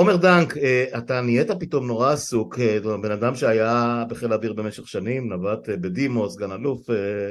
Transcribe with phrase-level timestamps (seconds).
[0.00, 0.54] עומר דנק,
[0.98, 2.58] אתה נהיית פתאום נורא עסוק,
[3.02, 6.80] בן אדם שהיה בחיל האוויר במשך שנים, נווט בדימוס, סגן אלוף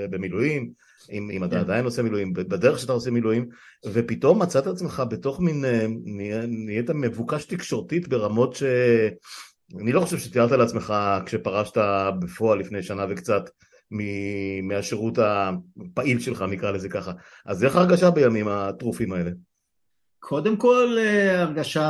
[0.09, 0.69] במילואים,
[1.11, 1.57] אם, אם אתה כן.
[1.57, 3.49] עדיין עושה מילואים, בדרך שאתה עושה מילואים,
[3.85, 5.65] ופתאום מצאת עצמך בתוך מין,
[6.47, 8.63] נהיית מבוקש תקשורתית ברמות ש...
[9.81, 10.93] אני לא חושב שתיארת לעצמך
[11.25, 11.77] כשפרשת
[12.19, 13.49] בפועל לפני שנה וקצת
[14.63, 17.11] מהשירות הפעיל שלך, נקרא לזה ככה.
[17.45, 19.31] אז איך הרגשה בימים הטרופים האלה?
[20.19, 21.89] קודם כל אה, הרגשה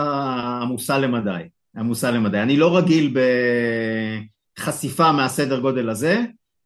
[0.62, 1.44] עמוסה למדי,
[1.78, 2.40] עמוסה למדי.
[2.40, 3.18] אני לא רגיל
[4.58, 6.22] בחשיפה מהסדר גודל הזה,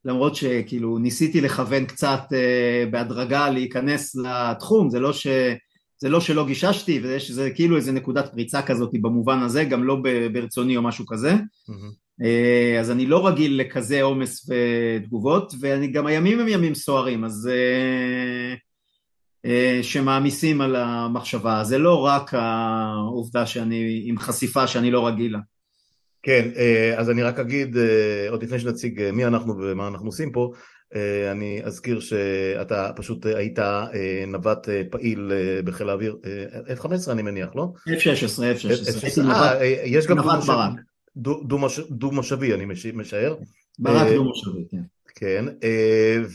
[0.05, 5.27] למרות שכאילו ניסיתי לכוון קצת אה, בהדרגה להיכנס לתחום, זה לא ש...
[5.97, 9.97] זה לא שלא גיששתי, ויש זה כאילו איזה נקודת פריצה כזאת במובן הזה, גם לא
[10.33, 11.33] ברצוני או משהו כזה.
[11.33, 12.23] Mm-hmm.
[12.79, 17.49] אז אני לא רגיל לכזה עומס ותגובות, וגם הימים הם ימים סוערים, אז
[19.81, 21.63] שמעמיסים על המחשבה.
[21.63, 25.39] זה לא רק העובדה שאני עם חשיפה שאני לא רגיל לה.
[26.23, 26.49] כן,
[26.97, 27.77] אז אני רק אגיד,
[28.29, 30.51] עוד לפני שנציג מי אנחנו ומה אנחנו עושים פה,
[30.95, 35.31] אה, אני אזכיר שאתה פשוט היית אה, נווט אה, פעיל
[35.65, 36.17] בחיל האוויר,
[36.81, 37.67] F-15 אני מניח, לא?
[37.87, 39.21] F-16, F-16.
[39.83, 40.17] יש גם
[41.91, 43.35] דו-מושבי, אני משער.
[43.79, 44.81] ברק דו-מושבי, כן.
[45.15, 45.45] כן,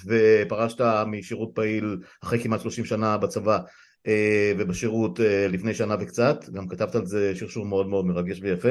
[0.07, 3.59] ופרשת משירות פעיל אחרי כמעט 30 שנה בצבא
[4.59, 8.69] ובשירות לפני שנה וקצת, גם כתבת על זה שרשור מאוד מאוד מרגש ויפה.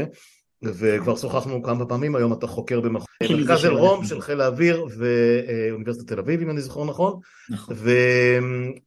[0.64, 2.82] וכבר שוחחנו כמה פעמים, היום אתה חוקר
[3.22, 7.20] במרכז אלרום של חיל האוויר ואוניברסיטת תל אביב אם אני זוכר נכון,
[7.50, 7.76] נכון.
[7.78, 7.92] ו...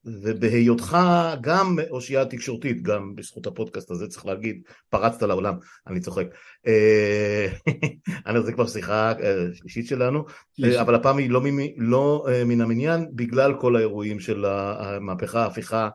[0.04, 0.98] ובהיותך
[1.41, 5.54] גם אושייה תקשורתית, גם בזכות הפודקאסט הזה צריך להגיד, פרצת לעולם,
[5.86, 6.26] אני צוחק.
[6.66, 10.24] אה, זה כבר שיחה אה, שלישית שלנו,
[10.80, 11.42] אבל הפעם היא לא.
[11.76, 15.88] לא אה, מן המניין בגלל כל האירועים של המהפכה, ההפיכה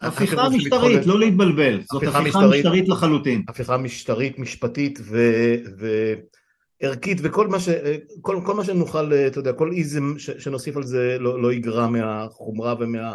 [0.00, 3.42] הפיכה משטרית, לא להתבלבל, זאת הפיכה משטרית לחלוטין.
[3.48, 4.98] הפיכה משטרית, משפטית
[6.82, 7.68] וערכית וכל מה, ש,
[8.20, 12.74] כל, כל מה שנוכל, אתה יודע, כל איזם שנוסיף על זה לא, לא יגרע מהחומרה
[12.80, 13.14] ומה,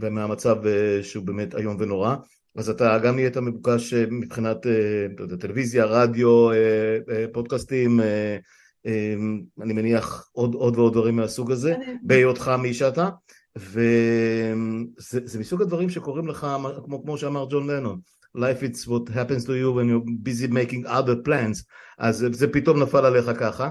[0.00, 2.16] ומהמצב אה, שהוא באמת איום ונורא.
[2.56, 4.66] אז אתה גם נהיית מבוקש אה, מבחינת
[5.40, 8.00] טלוויזיה, רדיו, אה, פודקאסטים,
[9.62, 13.08] אני מניח עוד, עוד ועוד דברים מהסוג הזה, בהיותך מי שאתה.
[13.56, 16.46] וזה מסוג הדברים שקורים לך,
[16.84, 18.00] כמו, כמו שאמר ג'ון לנון,
[18.36, 21.64] life it's what happens to you when you're busy making other plans,
[21.98, 23.68] אז זה פתאום נפל עליך ככה,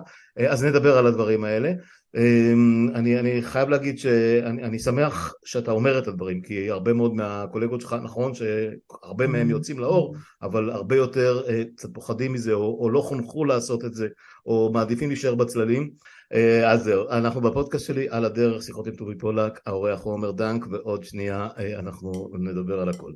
[0.50, 1.74] אז נדבר על הדברים האלה.
[2.18, 7.82] אמ, אני, אני חייב להגיד שאני שמח שאתה אומר את הדברים, כי הרבה מאוד מהקולגות
[7.82, 12.90] שלך, נכון שהרבה מהם יוצאים לאור, אבל הרבה יותר אה, קצת פוחדים מזה, או, או
[12.90, 14.08] לא חונכו לעשות את זה,
[14.46, 15.90] או מעדיפים להישאר בצללים.
[16.34, 20.32] אה, אז זהו, אנחנו בפודקאסט שלי על הדרך, שיחות עם טובי פולק, האורח הוא עומר
[20.32, 23.12] דנק, ועוד שנייה אה, אנחנו נדבר על הכל.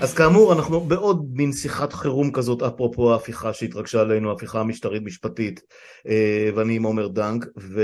[0.00, 5.60] אז כאמור אנחנו בעוד מין שיחת חירום כזאת אפרופו ההפיכה שהתרגשה עלינו, ההפיכה המשטרית משפטית
[6.08, 7.82] אה, ואני עם עומר דנק ו...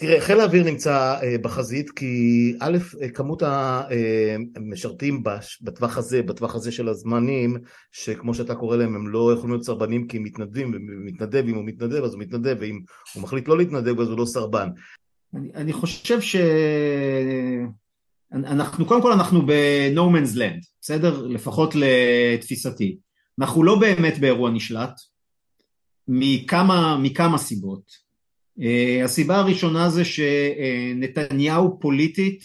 [0.00, 3.42] תראה, חיל האוויר נמצא אה, בחזית כי א', אה, כמות
[4.56, 5.22] המשרתים
[5.62, 7.56] בטווח הזה, בטווח הזה של הזמנים,
[7.92, 11.64] שכמו שאתה קורא להם, הם לא יכולים להיות סרבנים כי הם מתנדבים, ומתנדב, אם הוא
[11.64, 12.80] מתנדב אז הוא מתנדב, ואם
[13.14, 14.68] הוא מחליט לא להתנדב אז הוא לא סרבן.
[15.34, 16.36] אני, אני חושב ש...
[18.32, 21.26] אנחנו, קודם כל אנחנו ב-No man's land, בסדר?
[21.26, 22.98] לפחות לתפיסתי.
[23.40, 24.92] אנחנו לא באמת באירוע נשלט,
[26.08, 28.07] מכמה, מכמה סיבות.
[28.62, 32.44] אה, הסיבה הראשונה זה שנתניהו פוליטית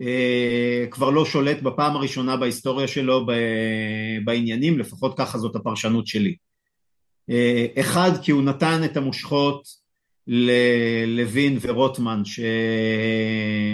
[0.00, 3.26] אה, כבר לא שולט בפעם הראשונה בהיסטוריה שלו
[4.24, 6.36] בעניינים, לפחות ככה זאת הפרשנות שלי.
[7.30, 9.84] אה, אחד, כי הוא נתן את המושכות
[10.26, 12.22] ללוין ורוטמן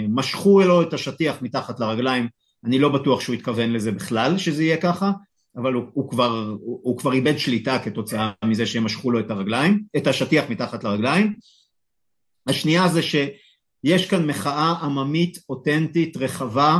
[0.07, 2.27] שמשכו לו את השטיח מתחת לרגליים,
[2.65, 5.11] אני לא בטוח שהוא התכוון לזה בכלל שזה יהיה ככה,
[5.55, 9.31] אבל הוא, הוא, כבר, הוא, הוא כבר איבד שליטה כתוצאה מזה שהם משכו לו את
[9.31, 11.33] הרגליים, את השטיח מתחת לרגליים.
[12.47, 16.79] השנייה זה שיש כאן מחאה עממית אותנטית רחבה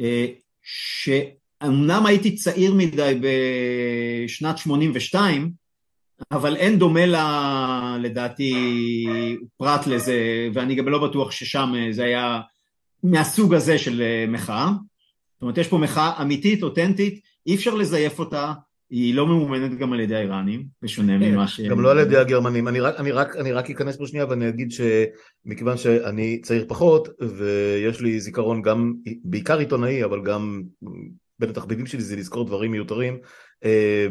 [0.00, 0.26] אה,
[0.62, 5.52] שאומנם הייתי צעיר מדי בשנת 82
[6.32, 8.54] אבל אין דומה לה לדעתי
[9.56, 12.40] פרט לזה ואני גם לא בטוח ששם זה היה
[13.02, 14.68] מהסוג הזה של מחאה
[15.36, 18.52] זאת אומרת יש פה מחאה אמיתית אותנטית אי אפשר לזייף אותה,
[18.90, 21.60] היא לא ממומנת גם על ידי האיראנים, בשונה כן, ממה ש...
[21.60, 22.68] גם לא על ידי הגרמנים.
[22.68, 27.08] אני רק, אני, רק, אני רק אכנס פה שנייה ואני אגיד שמכיוון שאני צעיר פחות,
[27.36, 28.94] ויש לי זיכרון גם,
[29.24, 30.62] בעיקר עיתונאי, אבל גם
[31.38, 33.18] בין התחביבים שלי זה לזכור דברים מיותרים
[33.64, 34.06] אה,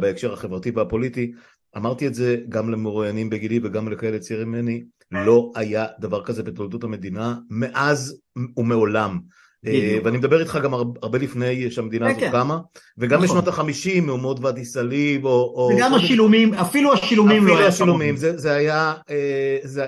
[0.00, 1.32] בהקשר החברתי והפוליטי.
[1.76, 6.84] אמרתי את זה גם למרואיינים בגילי וגם לכאלה צעירים ממני, לא היה דבר כזה בתולדות
[6.84, 8.20] המדינה מאז
[8.56, 9.20] ומעולם.
[9.66, 12.30] אה, ואני מדבר איתך גם הרבה לפני שהמדינה כן, הזאת כן.
[12.30, 12.58] קמה,
[12.98, 13.28] וגם נכון.
[13.28, 15.70] בשנות החמישים, מהומות ואדי סאליב, או...
[15.74, 18.36] וגם השילומים, אפילו השילומים לא אפילו היה השילומים, כמוהם.
[18.38, 18.94] זה היה...
[19.10, 19.86] אה,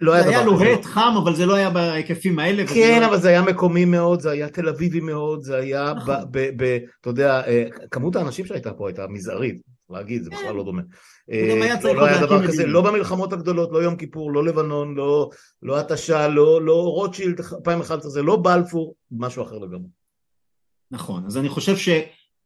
[0.00, 0.44] לא היה זה היה.
[0.44, 2.66] לוהט חם, אבל זה לא היה בהיקפים האלה.
[2.66, 5.98] כן, לא- אבל זה היה מקומי מאוד, זה היה תל אביבי מאוד, זה היה, ב,
[5.98, 6.20] נכון.
[7.00, 9.60] אתה יודע, אה, כמות האנשים שהייתה פה הייתה מזערית,
[9.90, 10.82] להגיד, זה בכלל לא דומה.
[11.32, 12.72] אה, היה לא- צריך לא היה להקים דבר כזה, מדינה.
[12.72, 15.30] לא במלחמות הגדולות, לא יום כיפור, לא לבנון, לא
[15.62, 19.88] לא התשה, לא לא רוטשילד 2011, זה לא בלפור, משהו אחר לגמרי.
[20.90, 21.88] נכון, אז אני חושב ש...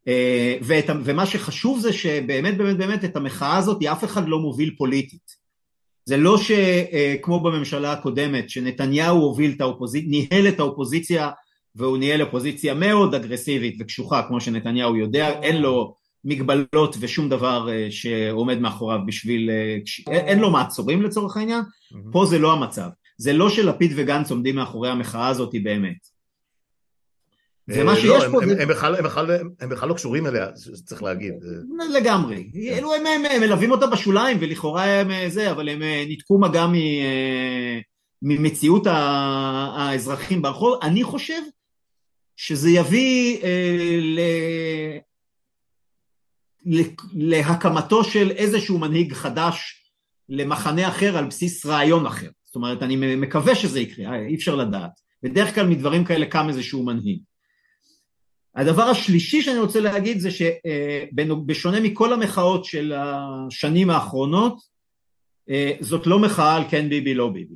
[0.09, 4.75] אה, ואת, ומה שחשוב זה שבאמת באמת באמת את המחאה הזאת אף אחד לא מוביל
[4.79, 5.49] פוליטית.
[6.05, 11.31] זה לא שכמו בממשלה הקודמת שנתניהו הוביל את האופוזיציה, ניהל את האופוזיציה
[11.75, 15.95] והוא ניהל אופוזיציה מאוד אגרסיבית וקשוחה כמו שנתניהו יודע, אין לו
[16.29, 19.77] מגבלות ושום דבר אה, שעומד מאחוריו בשביל, אה,
[20.13, 21.63] אין לו מעצורים לצורך העניין,
[22.13, 22.89] פה זה לא המצב,
[23.19, 26.19] זה לא שלפיד וגנץ עומדים מאחורי המחאה הזאת באמת.
[27.69, 31.33] ומה אה, שיש לא, הם- פה הם- זה- בכלל- לא קשורים אליה, זה צריך להגיד.
[31.95, 33.03] לגמרי, אלו הם,
[33.41, 36.67] מלווים אותה בשוליים ולכאורה הם זה, אבל הם ניתקו מגע
[38.23, 41.41] ממציאות האזרחים ברחוב, אני חושב
[42.37, 44.99] שזה יביא אה,
[47.14, 49.84] להקמתו של איזשהו מנהיג חדש
[50.28, 54.90] למחנה אחר על בסיס רעיון אחר, זאת אומרת אני מקווה שזה יקרה, אי אפשר לדעת,
[55.22, 57.19] בדרך כלל מדברים כאלה קם איזשהו מנהיג.
[58.55, 64.58] הדבר השלישי שאני רוצה להגיד זה שבשונה מכל המחאות של השנים האחרונות,
[65.81, 67.55] זאת לא מחאה על כן ביבי לא ביבי.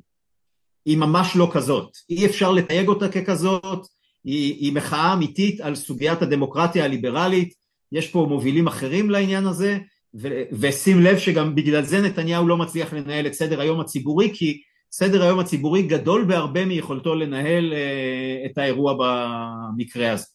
[0.87, 1.97] היא ממש לא כזאת.
[2.11, 3.87] אי אפשר לתייג אותה ככזאת,
[4.25, 7.62] היא, היא מחאה אמיתית על סוגיית הדמוקרטיה הליברלית,
[7.93, 9.79] יש פה מובילים אחרים לעניין הזה,
[10.15, 14.63] ו- ושים לב שגם בגלל זה נתניהו לא מצליח לנהל את סדר היום הציבורי, כי
[14.93, 20.27] סדר היום הציבורי גדול בהרבה מיכולתו לנהל אה, את האירוע במקרה הזה.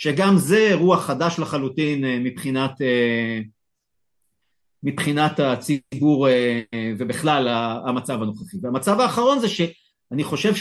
[0.00, 3.40] שגם זה אירוע חדש לחלוטין אה, מבחינת, אה,
[4.82, 6.60] מבחינת הציבור אה,
[6.98, 7.48] ובכלל
[7.88, 8.56] המצב הנוכחי.
[8.62, 10.54] והמצב האחרון זה שאני חושב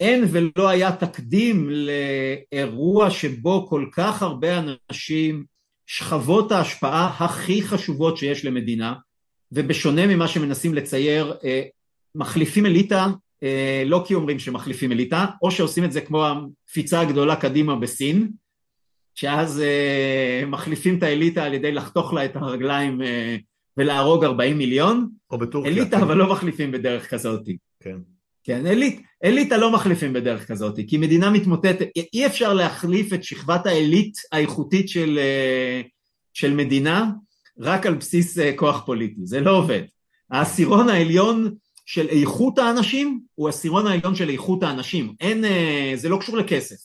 [0.00, 5.44] שאין ולא היה תקדים לאירוע שבו כל כך הרבה אנשים,
[5.86, 8.94] שכבות ההשפעה הכי חשובות שיש למדינה,
[9.52, 11.62] ובשונה ממה שמנסים לצייר, אה,
[12.14, 13.06] מחליפים אליטה
[13.42, 18.30] אה, לא כי אומרים שמחליפים אליטה, או שעושים את זה כמו הקפיצה הגדולה קדימה בסין,
[19.14, 23.00] שאז אה, מחליפים את האליטה על ידי לחתוך לה את הרגליים
[23.76, 25.72] ולהרוג 40 מיליון, או בטורקיה.
[25.72, 27.48] אליטה אבל לא מחליפים בדרך כזאת.
[27.80, 27.96] כן.
[28.50, 33.66] כן, אליט, אליטה לא מחליפים בדרך כזאת, כי מדינה מתמוטטת, אי אפשר להחליף את שכבת
[33.66, 35.80] העילית האיכותית של, אה,
[36.34, 37.10] של מדינה
[37.58, 39.82] רק על בסיס אה, כוח פוליטי, זה לא עובד.
[40.30, 41.54] העשירון העליון
[41.86, 46.76] של איכות האנשים הוא העשירון העליון של איכות האנשים, אין, אה, זה לא קשור לכסף,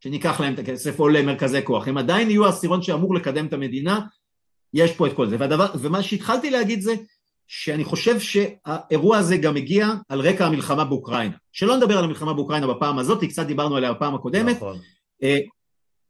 [0.00, 4.00] שניקח להם את הכסף או למרכזי כוח, הם עדיין יהיו העשירון שאמור לקדם את המדינה,
[4.74, 6.94] יש פה את כל זה, והדבר, ומה שהתחלתי להגיד זה
[7.54, 11.34] שאני חושב שהאירוע הזה גם הגיע על רקע המלחמה באוקראינה.
[11.52, 14.56] שלא נדבר על המלחמה באוקראינה בפעם הזאת, כי קצת דיברנו עליה בפעם הקודמת.
[14.56, 14.78] נכון.
[15.22, 15.38] אה,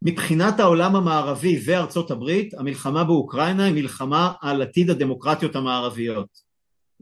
[0.02, 6.28] מבחינת העולם המערבי וארצות הברית, המלחמה באוקראינה היא מלחמה על עתיד הדמוקרטיות המערביות.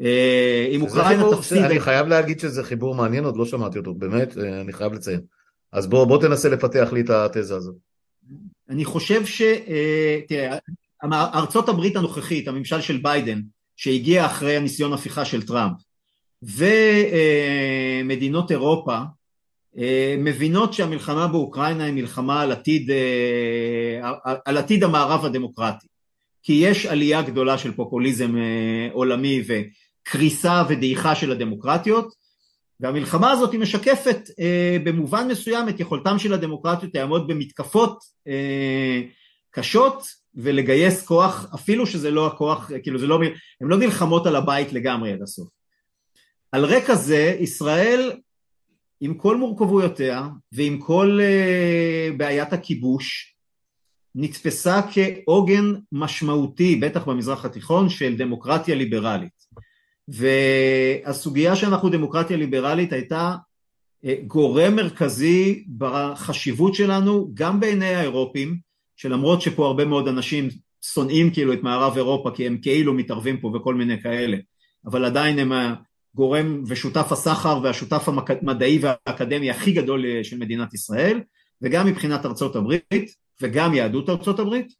[0.00, 1.62] אה, אם אוקראינה תפסיד...
[1.62, 5.20] אני חייב להגיד שזה חיבור מעניין, עוד לא שמעתי אותו, באמת, אה, אני חייב לציין.
[5.72, 7.74] אז בוא בוא תנסה לפתח לי את התזה הזאת.
[8.68, 9.42] אני חושב ש...
[9.42, 10.58] אה, תראה,
[11.12, 13.40] ארצות הברית הנוכחית, הממשל של ביידן,
[13.80, 15.76] שהגיע אחרי הניסיון הפיכה של טראמפ,
[18.02, 18.98] ומדינות אירופה,
[19.78, 24.12] אה, מבינות שהמלחמה באוקראינה היא מלחמה על עתיד, אה,
[24.44, 25.86] על עתיד המערב הדמוקרטי.
[26.42, 32.14] כי יש עלייה גדולה של פופוליזם אה, עולמי וקריסה ודעיכה של הדמוקרטיות,
[32.80, 39.00] והמלחמה הזאת היא משקפת אה, במובן מסוים את יכולתם של הדמוקרטיות לעמוד במתקפות אה,
[39.50, 43.20] קשות ולגייס כוח, אפילו שזה לא הכוח, כאילו זה לא,
[43.60, 45.48] הן לא נלחמות על הבית לגמרי עד הסוף.
[46.52, 48.12] על רקע זה ישראל
[49.00, 53.34] עם כל מורכבויותיה ועם כל uh, בעיית הכיבוש
[54.14, 59.40] נתפסה כעוגן משמעותי, בטח במזרח התיכון, של דמוקרטיה ליברלית.
[60.08, 63.34] והסוגיה שאנחנו דמוקרטיה ליברלית הייתה
[64.04, 68.69] uh, גורם מרכזי בחשיבות שלנו גם בעיני האירופים,
[69.00, 70.48] שלמרות שפה הרבה מאוד אנשים
[70.82, 74.36] שונאים כאילו את מערב אירופה כי הם כאילו מתערבים פה וכל מיני כאלה,
[74.86, 75.52] אבל עדיין הם
[76.14, 81.20] הגורם ושותף הסחר והשותף המדעי והאקדמי הכי גדול של מדינת ישראל,
[81.62, 84.72] וגם מבחינת ארצות הברית וגם יהדות ארצות הברית,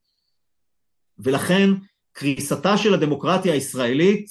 [1.19, 1.71] ולכן
[2.13, 4.27] קריסתה של הדמוקרטיה הישראלית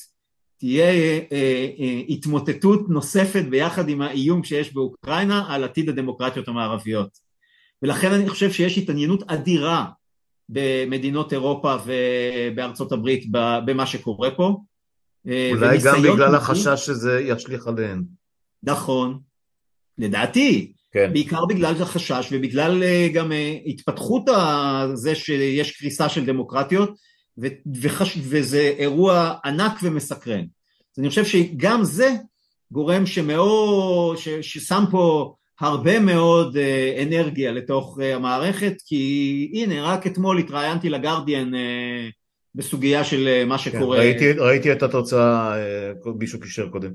[0.57, 7.28] תהיה אה, אה, התמוטטות נוספת ביחד עם האיום שיש באוקראינה על עתיד הדמוקרטיות המערביות.
[7.83, 9.85] ולכן אני חושב שיש התעניינות אדירה
[10.49, 13.25] במדינות אירופה ובארצות הברית
[13.65, 14.57] במה שקורה פה.
[15.25, 18.03] אולי גם בגלל החשש שזה ישליך עליהן.
[18.63, 19.19] נכון,
[19.97, 21.09] לדעתי, כן.
[21.13, 22.83] בעיקר בגלל החשש ובגלל
[23.13, 23.31] גם
[23.65, 24.23] התפתחות
[24.93, 26.89] זה שיש קריסה של דמוקרטיות
[27.81, 28.17] וחש...
[28.21, 30.43] וזה אירוע ענק ומסקרן.
[30.93, 32.15] אז אני חושב שגם זה
[32.71, 34.29] גורם שמאוד, ש...
[34.29, 41.55] ששם פה הרבה מאוד אה, אנרגיה לתוך אה, המערכת, כי הנה, רק אתמול התראיינתי לגרדיאן
[41.55, 42.09] אה,
[42.55, 43.97] בסוגיה של מה כן, שקורה.
[43.97, 45.55] כן, ראיתי, ראיתי את התוצאה,
[46.19, 46.91] מישהו קישר קודם.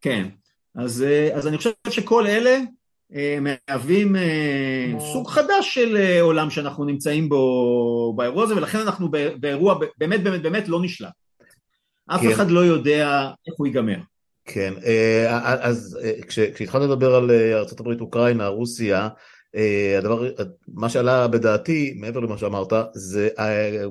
[0.00, 0.28] כן,
[0.74, 1.04] אז,
[1.34, 2.58] אז אני חושב שכל אלה
[3.40, 4.16] מהווים
[5.12, 10.68] סוג חדש של עולם שאנחנו נמצאים בו באירוע הזה ולכן אנחנו באירוע באמת באמת באמת
[10.68, 11.12] לא נשלט.
[12.06, 12.30] אף כן.
[12.30, 13.98] אחד לא יודע איך הוא ייגמר.
[14.46, 14.74] כן,
[15.42, 15.98] אז
[16.28, 19.08] כשהתחלת לדבר על ארה"ב, אוקראינה, רוסיה,
[19.98, 20.32] הדבר,
[20.68, 23.28] מה שעלה בדעתי, מעבר למה שאמרת, זה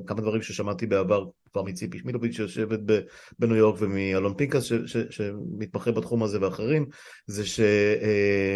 [0.07, 2.79] כמה דברים ששמעתי בעבר כבר מציפי שמילוביץ' שיושבת
[3.39, 4.71] בניו יורק ומאלון פינקס
[5.09, 6.85] שמתמחה בתחום הזה ואחרים,
[7.27, 7.43] זה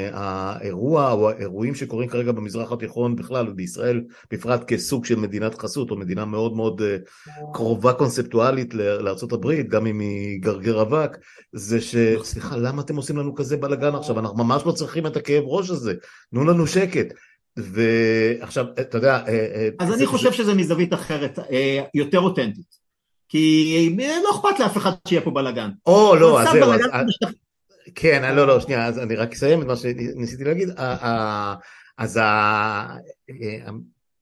[0.10, 5.98] שהאירוע או האירועים שקורים כרגע במזרח התיכון בכלל ובישראל בפרט כסוג של מדינת חסות או
[5.98, 6.98] מדינה מאוד מאוד אה,
[7.53, 11.18] קרובה קונספטואלית לארה"ב, גם אם היא גרגר אבק,
[11.53, 11.96] זה ש...
[12.24, 14.20] סליחה, למה אתם עושים לנו כזה בלאגן עכשיו?
[14.20, 15.94] אנחנו ממש לא צריכים את הכאב ראש הזה,
[16.32, 17.13] תנו לנו שקט.
[17.58, 19.13] ועכשיו, אתה יודע...
[19.27, 21.39] אה, אה, אז אני חושב שזה מזווית אחרת,
[21.94, 22.88] יותר אותנטית.
[23.29, 25.69] כי לא אכפת לאף אחד שיהיה פה בלאגן.
[25.86, 26.81] או, לא, אז זהו, אז...
[27.95, 30.69] כן, לא, לא, שנייה, אז אני רק אסיים את מה שניסיתי להגיד.
[31.98, 32.19] אז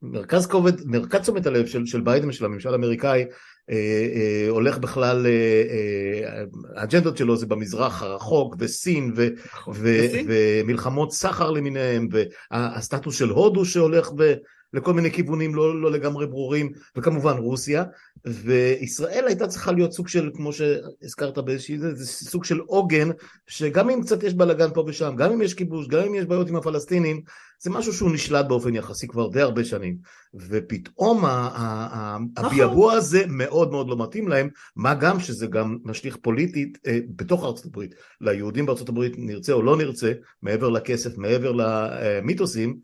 [0.02, 3.26] מרכז כובד, מרכז תשומת הלב של, של ביידן, של הממשל האמריקאי,
[3.70, 3.76] אה,
[4.16, 6.44] אה, הולך בכלל, אה,
[6.76, 9.28] האג'נדות שלו זה במזרח הרחוק, וסין, ו,
[9.74, 9.98] ו,
[10.28, 14.34] ומלחמות סחר למיניהם, והסטטוס של הודו שהולך ב...
[14.78, 17.84] לכל מיני כיוונים לא, לא לגמרי ברורים, וכמובן רוסיה,
[18.26, 23.10] וישראל הייתה צריכה להיות סוג של, כמו שהזכרת באיזושהי, זה, זה סוג של עוגן,
[23.48, 26.50] שגם אם קצת יש בלאגן פה ושם, גם אם יש כיבוש, גם אם יש בעיות
[26.50, 27.22] עם הפלסטינים,
[27.60, 29.98] זה משהו שהוא נשלט באופן יחסי כבר די הרבה שנים,
[30.34, 32.30] ופתאום נכון.
[32.38, 37.44] הביאבוע הזה מאוד מאוד לא מתאים להם, מה גם שזה גם משליך פוליטית אה, בתוך
[37.44, 42.78] ארצות הברית, ליהודים בארצות הברית נרצה או לא נרצה, מעבר לכסף, מעבר למיתוסים,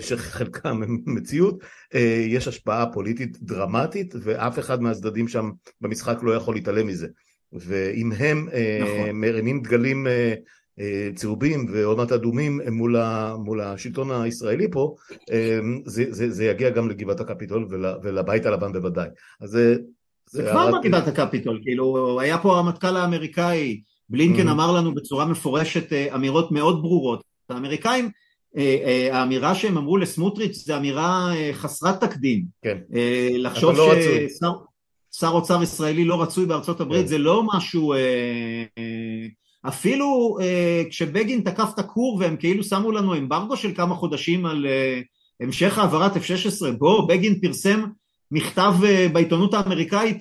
[0.00, 1.58] שחלקם הם מציאות,
[1.94, 7.06] אה, יש השפעה פוליטית דרמטית ואף אחד מהצדדים שם במשחק לא יכול להתעלם מזה.
[7.52, 9.10] ואם הם אה, נכון.
[9.20, 10.06] מרימים דגלים
[11.14, 14.94] צהובים ועוד מעט אדומים מול, ה, מול השלטון הישראלי פה,
[15.84, 19.08] זה, זה, זה יגיע גם לגבעת הקפיטול ול, ולבית הלבן בוודאי.
[19.40, 19.76] אז זה...
[20.26, 24.50] זה כבר בגבעת הקפיטול, כאילו היה פה הרמטכ"ל האמריקאי, בלינקן mm-hmm.
[24.50, 27.22] אמר לנו בצורה מפורשת אמירות מאוד ברורות.
[27.50, 28.29] האמריקאים אה, אה,
[29.12, 32.44] האמירה שהם אמרו לסמוטריץ' זה אמירה אה, חסרת תקדים.
[32.62, 32.78] כן.
[33.38, 33.92] לחשוב לא
[35.12, 37.06] ששר אוצר ישראלי לא רצוי בארצות הברית כן.
[37.06, 37.94] זה לא משהו...
[39.68, 40.36] אפילו
[40.90, 44.66] כשבגין תקף את הכור והם כאילו שמו לנו אמברגו של כמה חודשים על
[45.40, 47.84] המשך העברת F-16, בוא, בגין פרסם
[48.30, 48.74] מכתב
[49.12, 50.20] בעיתונות האמריקאית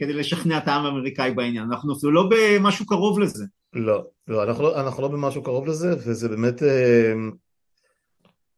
[0.00, 3.44] כדי לשכנע את העם האמריקאי בעניין, אנחנו אפילו לא במשהו קרוב לזה.
[3.74, 6.62] לא, לא, אנחנו לא, אנחנו לא במשהו קרוב לזה, וזה באמת...
[6.62, 7.12] אה,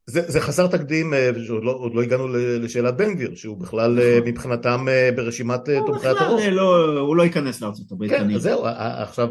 [0.07, 4.17] זה, זה חסר תקדים, אה, עוד לא, לא הגענו לשאלת בן גביר, שהוא בכלל אה,
[4.19, 4.29] נכון.
[4.29, 6.41] מבחינתם ברשימת תומכי הטרור.
[6.51, 8.11] לא, הוא לא ייכנס לארצות הברית.
[8.11, 9.29] כן, אז זהו, עכשיו,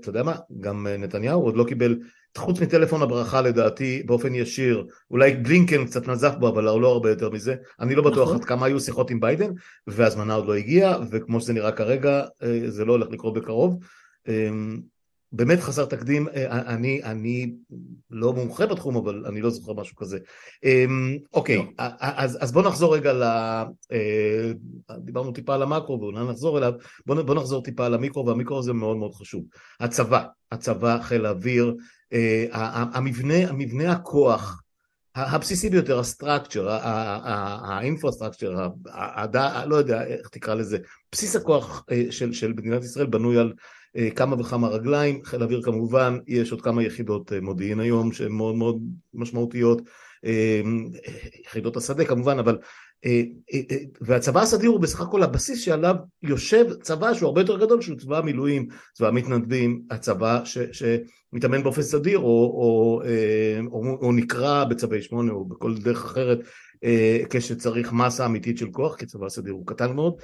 [0.00, 1.98] אתה יודע מה, גם נתניהו עוד לא קיבל,
[2.36, 7.30] חוץ מטלפון הברכה לדעתי, באופן ישיר, אולי בלינקן קצת נזף בו, אבל לא הרבה יותר
[7.30, 8.36] מזה, אני לא בטוח נכון.
[8.36, 9.50] עד כמה היו שיחות עם ביידן,
[9.86, 12.24] והזמנה עוד לא הגיעה, וכמו שזה נראה כרגע,
[12.66, 13.78] זה לא הולך לקרות בקרוב.
[15.32, 17.52] באמת חסר תקדים, אה, אני, אני
[18.10, 20.18] לא מומחה בתחום אבל אני לא זוכר משהו כזה.
[20.64, 21.64] אמ, אוקיי, לא.
[21.78, 23.22] אז, אז בוא נחזור רגע ל...
[23.92, 24.52] אה,
[24.98, 26.72] דיברנו טיפה על המקרו ואולי נחזור אליו,
[27.06, 29.44] בוא, בוא נחזור טיפה על המיקרו והמיקרו הזה מאוד מאוד חשוב.
[29.80, 31.74] הצבא, הצבא, חיל האוויר,
[32.12, 32.46] אה,
[32.92, 34.62] המבנה, המבנה הכוח
[35.16, 36.68] הבסיסי ביותר, ה structure,
[37.62, 38.68] ה infrastructure,
[39.66, 40.78] לא יודע איך תקרא לזה,
[41.12, 43.52] בסיס הכוח של, של מדינת ישראל בנוי על
[44.16, 48.54] כמה וכמה רגליים, חיל אוויר כמובן, יש עוד כמה יחידות אה, מודיעין היום שהן מאוד
[48.54, 48.82] מאוד
[49.14, 49.82] משמעותיות,
[50.24, 50.60] אה,
[51.44, 52.58] יחידות השדה כמובן, אבל
[54.00, 58.18] והצבא הסדיר הוא בסך הכל הבסיס שעליו יושב צבא שהוא הרבה יותר גדול שהוא צבא
[58.18, 63.02] המילואים, צבא המתנדבים, הצבא ש, שמתאמן באופן סדיר או, או,
[63.66, 66.38] או, או נקרא בצווי שמונה או בכל דרך אחרת
[67.30, 70.14] כשצריך מסה אמיתית של כוח כי צבא הסדיר הוא קטן מאוד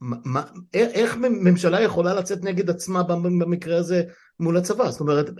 [0.00, 0.42] מה,
[0.74, 4.02] איך ממשלה יכולה לצאת נגד עצמה במקרה הזה
[4.40, 4.90] מול הצבא?
[4.90, 5.30] זאת אומרת,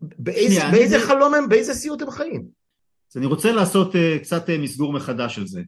[0.00, 1.04] באיזה, שנייה, באיזה אני...
[1.04, 2.44] חלום הם, באיזה סיוט הם חיים?
[3.12, 5.62] אז אני רוצה לעשות uh, קצת uh, מסגור מחדש על זה.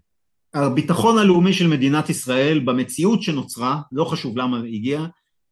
[0.54, 5.06] הביטחון הלאומי של מדינת ישראל במציאות שנוצרה, לא חשוב למה הגיע,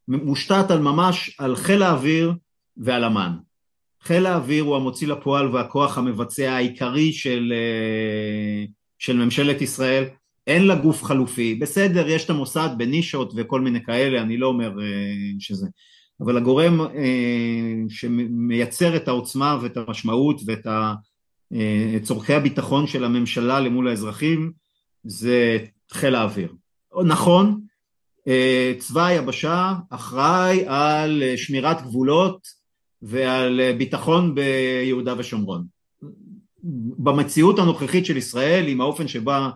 [0.09, 2.33] מושתת על ממש על חיל האוויר
[2.77, 3.33] ועל אמ"ן.
[4.03, 10.05] חיל האוויר הוא המוציא לפועל והכוח המבצע העיקרי של, uh, של ממשלת ישראל,
[10.47, 14.73] אין לה גוף חלופי, בסדר, יש את המוסד בנישות וכל מיני כאלה, אני לא אומר
[14.77, 14.83] uh,
[15.39, 15.67] שזה,
[16.21, 16.89] אבל הגורם uh,
[17.89, 20.67] שמייצר את העוצמה ואת המשמעות ואת.
[21.55, 24.53] אה, צורכי הביטחון של הממשלה למול האזרחים
[25.05, 25.59] זה
[25.93, 26.53] חיל האוויר.
[27.07, 27.61] נכון,
[28.29, 32.47] אה, צבא היבשה אחראי על שמירת גבולות
[33.03, 35.65] ועל ביטחון ביהודה ושומרון.
[36.99, 39.51] במציאות הנוכחית של ישראל עם האופן שבה אה,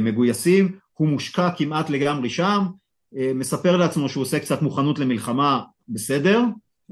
[0.00, 2.62] מגויסים הוא מושקע כמעט לגמרי שם,
[3.34, 6.40] מספר לעצמו שהוא עושה קצת מוכנות למלחמה בסדר,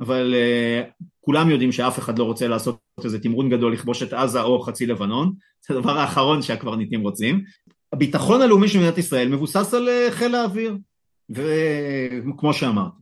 [0.01, 4.43] אבל uh, כולם יודעים שאף אחד לא רוצה לעשות איזה תמרון גדול לכבוש את עזה
[4.43, 5.33] או חצי לבנון,
[5.69, 7.45] זה הדבר האחרון שהקברניטים רוצים.
[7.93, 10.77] הביטחון הלאומי של מדינת ישראל מבוסס על חיל האוויר,
[11.31, 12.97] וכמו שאמרתי.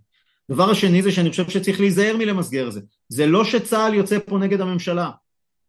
[0.50, 2.80] הדבר השני זה שאני חושב שצריך להיזהר מלמסגר את זה.
[3.08, 5.10] זה לא שצה"ל יוצא פה נגד הממשלה.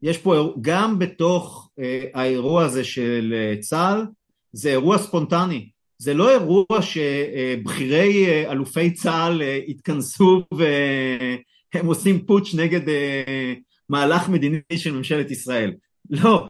[0.01, 4.06] יש פה גם בתוך uh, האירוע הזה של uh, צה"ל,
[4.53, 5.70] זה אירוע ספונטני.
[6.01, 13.53] זה לא אירוע שבכירי אה, אלופי צה"ל אה, התכנסו והם עושים פוטש נגד אה,
[13.89, 15.74] מהלך מדיני של ממשלת ישראל.
[16.10, 16.48] לא,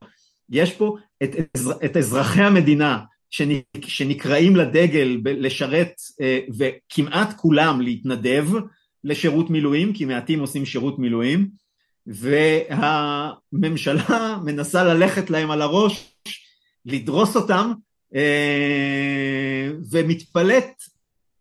[0.49, 1.29] יש פה את,
[1.85, 2.99] את אזרחי המדינה
[3.81, 5.93] שנקראים לדגל לשרת
[6.57, 8.45] וכמעט כולם להתנדב
[9.03, 11.47] לשירות מילואים, כי מעטים עושים שירות מילואים,
[12.07, 13.97] והממשלה
[14.45, 16.13] מנסה ללכת להם על הראש,
[16.85, 17.71] לדרוס אותם
[18.15, 20.83] אה, ומתפלט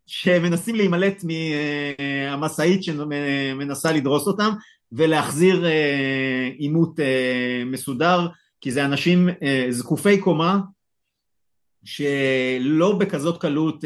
[0.07, 4.51] שמנסים להימלט מהמשאית שמנסה לדרוס אותם
[4.93, 8.29] ולהחזיר אה, עימות אה, מסודר
[8.61, 9.29] כי זה אנשים
[9.71, 10.61] זקופי קומה
[11.85, 13.85] שלא בכזאת קלות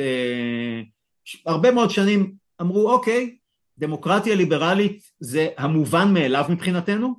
[1.46, 3.36] הרבה מאוד שנים אמרו אוקיי
[3.82, 7.14] דמוקרטיה ליברלית זה המובן מאליו מבחינתנו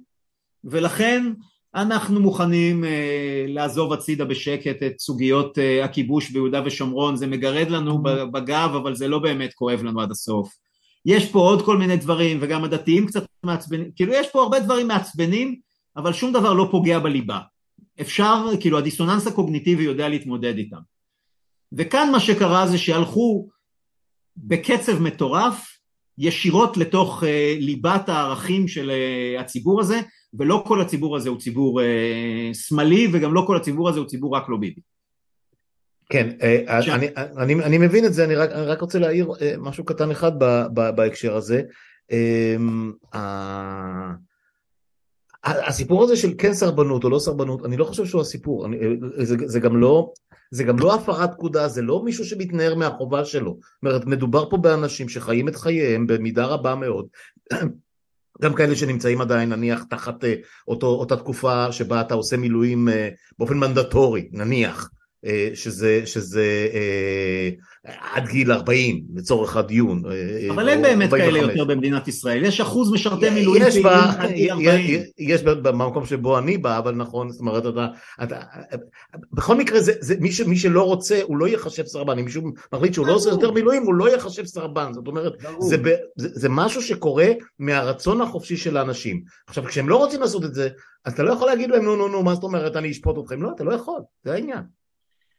[0.63, 1.33] ולכן
[1.75, 8.03] אנחנו מוכנים אה, לעזוב הצידה בשקט את סוגיות אה, הכיבוש ביהודה ושומרון, זה מגרד לנו
[8.31, 10.53] בגב אבל זה לא באמת כואב לנו עד הסוף.
[11.05, 14.87] יש פה עוד כל מיני דברים וגם הדתיים קצת מעצבנים, כאילו יש פה הרבה דברים
[14.87, 15.55] מעצבנים
[15.97, 17.39] אבל שום דבר לא פוגע בליבה.
[18.01, 20.77] אפשר, כאילו הדיסוננס הקוגניטיבי יודע להתמודד איתם.
[21.73, 23.47] וכאן מה שקרה זה שהלכו
[24.37, 25.72] בקצב מטורף
[26.17, 29.99] ישירות לתוך אה, ליבת הערכים של אה, הציבור הזה
[30.33, 34.35] ולא כל הציבור הזה הוא ציבור אה, שמאלי וגם לא כל הציבור הזה הוא ציבור
[34.35, 34.81] רק לא ביבי.
[36.09, 36.29] כן,
[36.81, 36.89] ש...
[36.89, 40.31] אני, אני, אני מבין את זה, אני רק, אני רק רוצה להעיר משהו קטן אחד
[40.39, 41.61] ב, ב, בהקשר הזה.
[42.11, 42.55] אה,
[45.43, 48.77] הסיפור הזה של כן סרבנות או לא סרבנות, אני לא חושב שהוא הסיפור, אני,
[49.17, 50.11] זה, זה גם לא,
[50.53, 53.57] זה גם לא הפרת פקודה, זה לא מישהו שמתנער מהחובה שלו.
[53.61, 57.07] זאת אומרת, מדובר פה באנשים שחיים את חייהם במידה רבה מאוד,
[58.43, 60.35] גם כאלה שנמצאים עדיין נניח תחת אה,
[60.67, 64.89] אותו, אותה תקופה שבה אתה עושה מילואים אה, באופן מנדטורי, נניח,
[65.53, 66.67] שזה, שזה
[68.13, 70.03] עד גיל 40 לצורך הדיון.
[70.49, 71.21] אבל אין באמת 45.
[71.21, 76.57] כאלה יותר במדינת ישראל, יש אחוז משרתי מילואים יש, בה, יש, יש במקום שבו אני
[76.57, 77.87] בא, אבל נכון, זאת אומרת, אתה,
[78.23, 78.39] אתה,
[79.31, 82.41] בכל מקרה זה, זה מי, ש, מי שלא רוצה הוא לא יחשב סרבן, אם מישהו
[82.73, 85.77] מחליט שהוא לא עושה יותר מילואים הוא לא יחשב סרבן, זאת אומרת, זה,
[86.17, 87.27] זה, זה משהו שקורה
[87.59, 89.21] מהרצון החופשי של האנשים.
[89.47, 90.69] עכשיו כשהם לא רוצים לעשות את זה,
[91.05, 93.41] אז אתה לא יכול להגיד להם נו נו נו מה זאת אומרת אני אשפוט אתכם,
[93.41, 94.82] לא אתה לא יכול, זה העניין.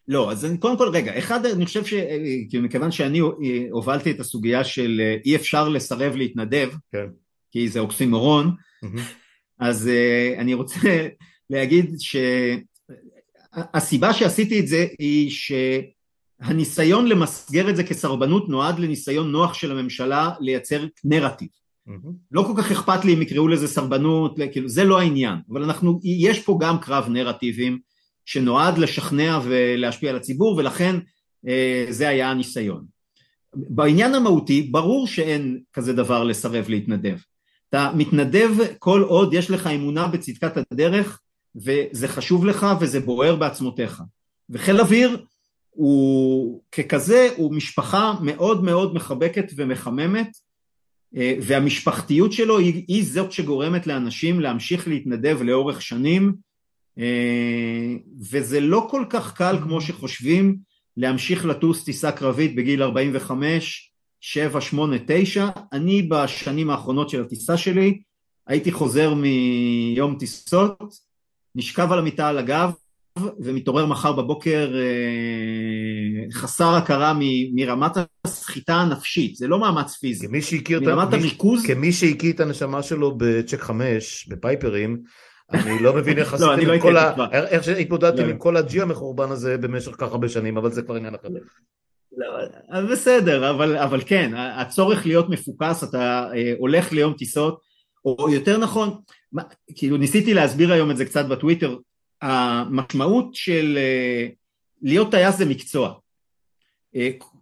[0.08, 3.20] לא, אז אני, קודם כל רגע, אחד אני חושב שמכיוון שאני
[3.70, 7.06] הובלתי את הסוגיה של אה, אי אפשר לסרב להתנדב, כן.
[7.50, 8.50] כי זה אוקסימורון,
[8.84, 9.00] mm-hmm.
[9.58, 9.90] אז
[10.38, 10.78] אני רוצה
[11.50, 11.94] להגיד
[13.64, 15.30] שהסיבה שעשיתי את זה היא
[16.40, 21.48] שהניסיון למסגר את זה כסרבנות נועד לניסיון נוח של הממשלה לייצר נרטיב.
[21.88, 22.12] Mm-hmm.
[22.32, 26.00] לא כל כך אכפת לי אם יקראו לזה סרבנות, כאילו זה לא העניין, אבל אנחנו,
[26.02, 27.78] יש פה גם קרב נרטיבים
[28.26, 30.96] שנועד לשכנע ולהשפיע על הציבור ולכן
[31.48, 32.84] אה, זה היה הניסיון.
[33.54, 37.16] בעניין המהותי ברור שאין כזה דבר לסרב להתנדב.
[37.68, 41.20] אתה מתנדב כל עוד יש לך אמונה בצדקת הדרך
[41.56, 44.02] וזה חשוב לך וזה בוער בעצמותיך.
[44.50, 45.24] וחיל אוויר
[45.70, 50.36] הוא ככזה הוא משפחה מאוד מאוד מחבקת ומחממת
[51.16, 56.34] אה, והמשפחתיות שלו היא, היא זאת שגורמת לאנשים להמשיך להתנדב לאורך שנים
[58.30, 60.56] וזה לא כל כך קל כמו שחושבים
[60.96, 65.48] להמשיך לטוס טיסה קרבית בגיל 45, 7, 8, 9.
[65.72, 67.98] אני בשנים האחרונות של הטיסה שלי
[68.46, 70.94] הייתי חוזר מיום טיסות,
[71.54, 72.72] נשכב על המיטה על הגב
[73.18, 77.12] ומתעורר מחר בבוקר אה, חסר הכרה
[77.54, 77.92] מרמת
[78.24, 80.26] הסחיטה הנפשית, זה לא מאמץ פיזי.
[80.26, 81.66] כמי שהכיר מרמת הריכוז...
[81.66, 85.02] כמי שהכיר את הנשמה שלו בצ'ק 5, בפייפרים,
[85.52, 87.14] אני לא מבין איך לא, עשיתם לא את כל ה...
[87.32, 88.30] איך שהתמודדתם לא.
[88.30, 91.28] עם כל הג'י המחורבן הזה במשך כך הרבה שנים, אבל זה כבר עניין אחר.
[92.16, 92.26] לא,
[92.92, 97.60] בסדר, אבל, אבל כן, הצורך להיות מפוקס, אתה אה, הולך ליום טיסות,
[98.04, 99.00] או יותר נכון,
[99.74, 101.76] כאילו ניסיתי להסביר היום את זה קצת בטוויטר,
[102.22, 104.28] המשמעות של אה,
[104.82, 105.94] להיות טייס זה מקצוע.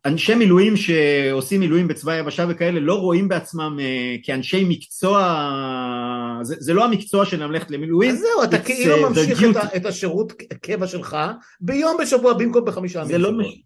[0.07, 6.55] אה, אנשי מילואים שעושים מילואים בצבא היבשה וכאלה לא רואים בעצמם אה, כאנשי מקצוע, זה,
[6.59, 8.11] זה לא המקצוע שלהם ללכת למילואים.
[8.11, 11.17] אז זהו, אתה כאילו ממשיך את, את השירות קבע שלך
[11.61, 13.13] ביום בשבוע במקום בחמישה ימים.
[13.13, 13.63] זה לא מש...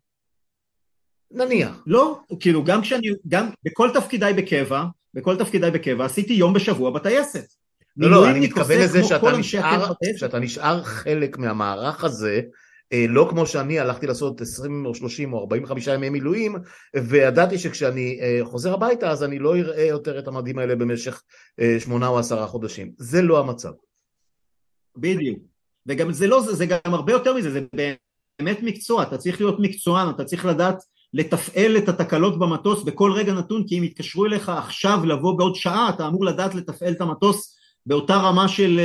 [1.31, 1.83] נניח.
[1.87, 7.45] לא, כאילו גם כשאני, גם בכל תפקידיי בקבע, בכל תפקידיי בקבע עשיתי יום בשבוע בטייסת.
[7.97, 12.41] לא, לא, אני מתכוון לזה שאתה נשאר, שאתה נשאר חלק מהמערך הזה, אה,
[12.93, 16.57] לא כמו שאני הלכתי לעשות 20 או 30 או 45 ימי מילואים,
[16.97, 21.23] וידעתי שכשאני אה, חוזר הביתה אז אני לא אראה יותר את המדים האלה במשך
[21.61, 22.93] אה, שמונה או עשרה חודשים.
[22.99, 23.71] זה לא המצב.
[24.97, 25.39] בדיוק.
[25.87, 27.61] וגם זה לא, זה, זה גם הרבה יותר מזה, זה
[28.39, 33.33] באמת מקצוע, אתה צריך להיות מקצוען, אתה צריך לדעת לתפעל את התקלות במטוס בכל רגע
[33.33, 37.57] נתון, כי אם יתקשרו אליך עכשיו לבוא בעוד שעה, אתה אמור לדעת לתפעל את המטוס
[37.87, 38.81] באותה רמה של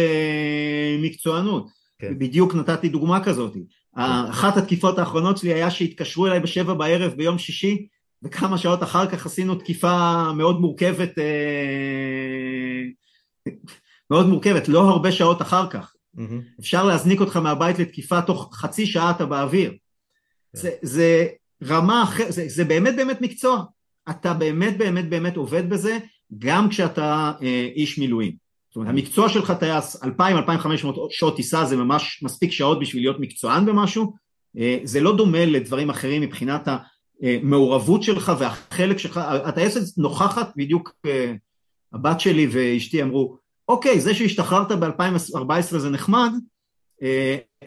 [1.02, 1.68] מקצוענות.
[2.00, 2.20] כן.
[2.20, 3.54] בדיוק נתתי דוגמה כזאת.
[3.96, 7.88] אחת התקיפות האחרונות שלי היה שהתקשרו אליי בשבע בערב ביום שישי,
[8.24, 11.22] וכמה שעות אחר כך עשינו תקיפה מאוד מורכבת, uh,
[14.12, 15.94] מאוד מורכבת, לא הרבה שעות אחר כך.
[16.18, 16.60] Mm-hmm.
[16.60, 19.70] אפשר להזניק אותך מהבית לתקיפה תוך חצי שעה אתה באוויר.
[19.70, 19.78] כן.
[20.54, 21.28] זה, זה
[21.64, 23.64] רמה אחרת, זה, זה באמת באמת מקצוע.
[24.10, 25.98] אתה באמת באמת באמת עובד בזה,
[26.38, 28.36] גם כשאתה אה, איש מילואים.
[28.72, 30.04] זאת אומרת, המקצוע שלך טייס 2,000-2,500
[31.10, 34.14] שעות טיסה זה ממש מספיק שעות בשביל להיות מקצוען במשהו,
[34.58, 36.68] אה, זה לא דומה לדברים אחרים מבחינת
[37.22, 41.34] המעורבות שלך והחלק שלך, הטייסת נוכחת בדיוק, אה,
[41.94, 46.32] הבת שלי ואשתי אמרו, אוקיי, זה שהשתחררת ב-2014 זה נחמד,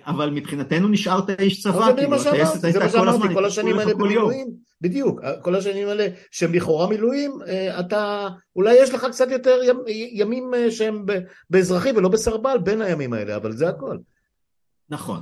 [0.06, 4.46] אבל מבחינתנו נשארת איש צבא, כאילו הטייסת הייתה כל הזמן, כל השנים האלה במילואים,
[4.80, 9.60] בדיוק, כל השנים האלה שהם לכאורה מילואים, אה, אתה, אולי יש לך קצת יותר
[10.12, 11.06] ימים אה, שהם
[11.50, 13.96] באזרחי ולא בסרבל בין הימים האלה, אבל זה הכל.
[14.90, 15.20] נכון,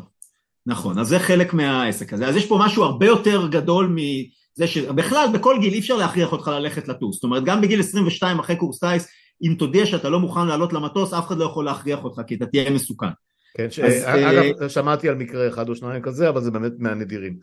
[0.67, 5.29] נכון, אז זה חלק מהעסק הזה, אז יש פה משהו הרבה יותר גדול מזה שבכלל
[5.35, 8.79] בכל גיל אי אפשר להכריח אותך ללכת לטוס, זאת אומרת גם בגיל 22 אחרי קורס
[8.79, 9.09] טייס,
[9.43, 12.47] אם תודיע שאתה לא מוכן לעלות למטוס, אף אחד לא יכול להכריח אותך כי אתה
[12.47, 13.07] תהיה מסוכן.
[13.57, 13.81] כן, ש...
[13.81, 14.69] אז, אגב, uh...
[14.69, 17.39] שמעתי על מקרה אחד או שניים כזה, אבל זה באמת מהנדירים.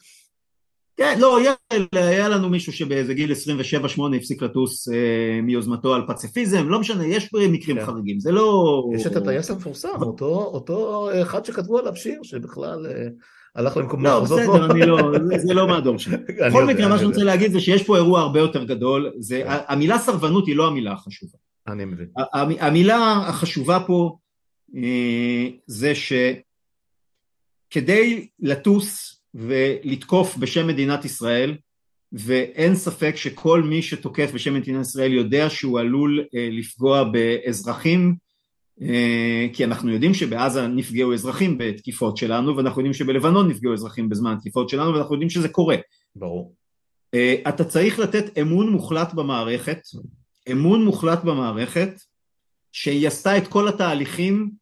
[1.00, 1.54] כן, לא, היה,
[1.91, 7.30] היה לנו מישהו שבאיזה גיל 27-8 הפסיק לטוס אה, מיוזמתו על פציפיזם, לא משנה, יש
[7.34, 7.86] מקרים כן.
[7.86, 8.84] חריגים, זה לא...
[8.95, 13.08] יש את הטייס המפורסם, אותו, אותו אחד שכתבו עליו שיר, שבכלל אה,
[13.56, 14.06] הלך למקום...
[14.06, 16.17] לא, בסדר, אני לא, זה, זה לא מהדור שלי.
[16.50, 19.58] בכל מקרה, מה שאני רוצה להגיד זה שיש פה אירוע הרבה יותר גדול, זה, כן.
[19.67, 21.38] המילה סרבנות היא לא המילה החשובה.
[21.67, 22.08] אני מבין.
[22.60, 24.28] המילה החשובה פה אה,
[25.65, 25.93] זה
[27.69, 31.58] שכדי לטוס ולתקוף בשם מדינת ישראל
[32.12, 38.15] ואין ספק שכל מי שתוקף בשם מדינת ישראל יודע שהוא עלול אה, לפגוע באזרחים
[38.82, 44.34] אה, כי אנחנו יודעים שבעזה נפגעו אזרחים בתקיפות שלנו ואנחנו יודעים שבלבנון נפגעו אזרחים בזמן
[44.34, 45.75] התקיפות שלנו ואנחנו יודעים שזה קורה.
[46.15, 46.53] ברור.
[47.47, 49.79] אתה צריך לתת אמון מוחלט במערכת,
[50.51, 51.89] אמון מוחלט במערכת
[52.71, 54.59] שהיא עשתה את כל התהליכים אה,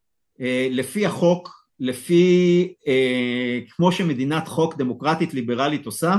[0.70, 6.16] לפי החוק, לפי אה, כמו שמדינת חוק דמוקרטית ליברלית עושה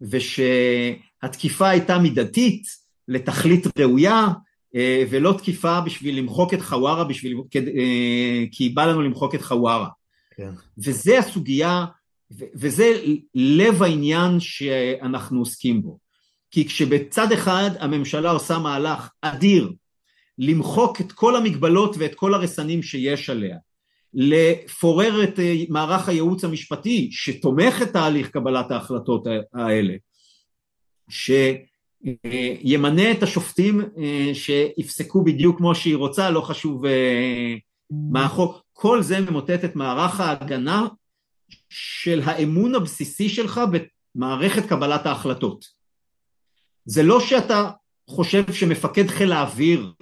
[0.00, 2.62] ושהתקיפה הייתה מידתית
[3.08, 4.26] לתכלית ראויה
[4.74, 7.36] אה, ולא תקיפה בשביל למחוק את חווארה בשביל,
[8.52, 9.88] כי בא לנו למחוק את חווארה
[10.36, 10.50] כן.
[10.78, 11.84] וזה הסוגיה
[12.30, 13.02] וזה
[13.34, 15.98] לב העניין שאנחנו עוסקים בו
[16.50, 19.72] כי כשבצד אחד הממשלה עושה מהלך אדיר
[20.38, 23.56] למחוק את כל המגבלות ואת כל הרסנים שיש עליה,
[24.14, 29.94] לפורר את אה, מערך הייעוץ המשפטי שתומך את תהליך קבלת ההחלטות האלה,
[31.10, 37.54] שימנה את השופטים אה, שיפסקו בדיוק כמו שהיא רוצה, לא חשוב אה,
[38.12, 40.86] מה החוק, כל זה ממוטט את מערך ההגנה
[41.68, 43.60] של האמון הבסיסי שלך
[44.14, 45.64] במערכת קבלת ההחלטות.
[46.84, 47.70] זה לא שאתה
[48.10, 49.92] חושב שמפקד חיל האוויר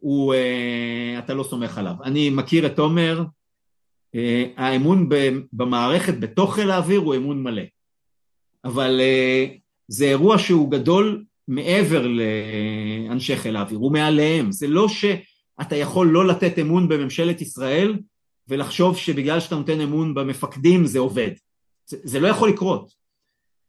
[0.00, 1.94] הוא, אה, אתה לא סומך עליו.
[2.04, 3.24] אני מכיר את עומר,
[4.14, 5.08] אה, האמון
[5.52, 7.62] במערכת בתוך חיל האוויר הוא אמון מלא.
[8.64, 9.00] אבל
[9.88, 16.26] זה אירוע שהוא גדול מעבר לאנשי חיל האוויר, הוא מעליהם, זה לא שאתה יכול לא
[16.26, 17.98] לתת אמון בממשלת ישראל
[18.48, 21.30] ולחשוב שבגלל שאתה נותן אמון במפקדים זה עובד,
[21.86, 22.92] זה, זה לא יכול לקרות,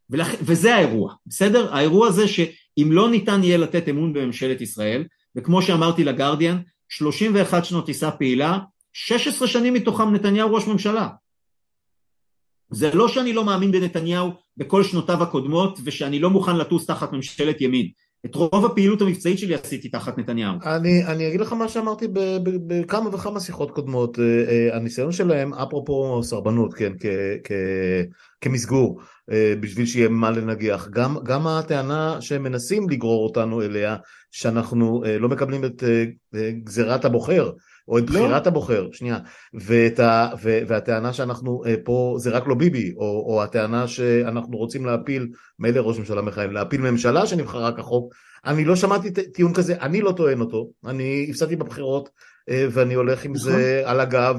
[0.09, 0.27] ולכ...
[0.41, 1.73] וזה האירוע, בסדר?
[1.73, 6.57] האירוע זה שאם לא ניתן יהיה לתת אמון בממשלת ישראל, וכמו שאמרתי לגרדיאן,
[6.89, 8.59] 31 שנות טיסה פעילה,
[8.93, 11.07] 16 שנים מתוכם נתניהו ראש ממשלה.
[12.69, 17.61] זה לא שאני לא מאמין בנתניהו בכל שנותיו הקודמות ושאני לא מוכן לטוס תחת ממשלת
[17.61, 17.89] ימין.
[18.25, 20.53] את רוב הפעילות המבצעית שלי עשיתי תחת נתניהו.
[20.65, 22.07] אני, אני אגיד לך מה שאמרתי
[22.43, 26.93] בכמה וכמה שיחות קודמות, אה, אה, הניסיון שלהם, אפרופו סרבנות, כן,
[28.41, 28.99] כמסגור,
[29.31, 33.95] אה, בשביל שיהיה מה לנגח, גם, גם הטענה שהם מנסים לגרור אותנו אליה,
[34.31, 35.83] שאנחנו לא מקבלים את
[36.63, 37.51] גזירת הבוחר,
[37.87, 38.09] או את לא.
[38.09, 38.51] בחירת לא.
[38.51, 39.19] הבוחר, שנייה,
[39.53, 44.85] ואת ה, ו, והטענה שאנחנו פה זה רק לא ביבי, או, או הטענה שאנחנו רוצים
[44.85, 45.27] להפיל,
[45.59, 48.13] מילא ראש ממשלה מכהן, להפיל ממשלה שנבחרה כחוק,
[48.45, 52.09] אני לא שמעתי טיעון כזה, אני לא טוען אותו, אני הפסדתי בבחירות
[52.49, 53.51] ואני הולך עם נכון.
[53.51, 54.35] זה על הגב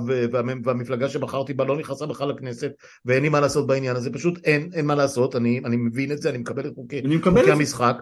[0.64, 2.70] והמפלגה שבחרתי בה לא נכנסה בכלל לכנסת
[3.04, 6.22] ואין לי מה לעשות בעניין הזה, פשוט אין, אין מה לעשות, אני, אני מבין את
[6.22, 7.96] זה, אני מקבל את חוקי, חוקי המשחק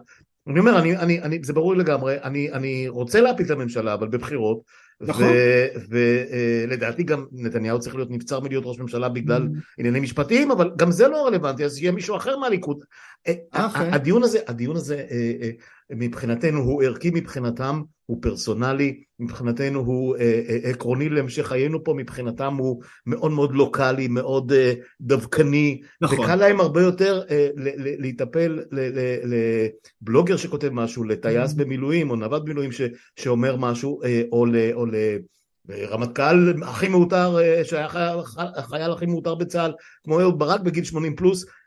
[0.48, 4.08] אני אומר, אני, אני, אני, זה ברור לגמרי, אני, אני רוצה להפיל את הממשלה, אבל
[4.08, 4.60] בבחירות,
[5.00, 5.26] נכון.
[5.88, 9.74] ולדעתי גם נתניהו צריך להיות נבצר מלהיות ראש ממשלה בגלל mm-hmm.
[9.78, 12.84] עניינים משפטיים, אבל גם זה לא רלוונטי, אז יהיה מישהו אחר מהליכוד.
[13.28, 13.90] אה, אוקיי.
[13.92, 15.50] הדיון הזה, הדיון הזה אה, אה,
[15.90, 20.16] מבחינתנו הוא ערכי מבחינתם, הוא פרסונלי, מבחינתנו הוא
[20.62, 24.52] עקרוני להמשך חיינו פה, מבחינתם הוא מאוד מאוד לוקאלי, מאוד
[25.00, 26.20] דווקני, נכון.
[26.20, 27.22] וקל להם הרבה יותר
[27.76, 28.60] להיטפל
[30.02, 31.56] לבלוגר שכותב משהו, לטייס mm-hmm.
[31.56, 32.70] במילואים או נווט במילואים
[33.16, 34.00] שאומר משהו,
[34.32, 34.46] או
[35.68, 37.88] לרמטכ"ל הכי מעוטר, שהיה
[38.36, 39.72] החייל הכי מעוטר בצה"ל,
[40.04, 41.59] כמו אהוד ברק בגיל 80 פלוס, אה, אה, אה,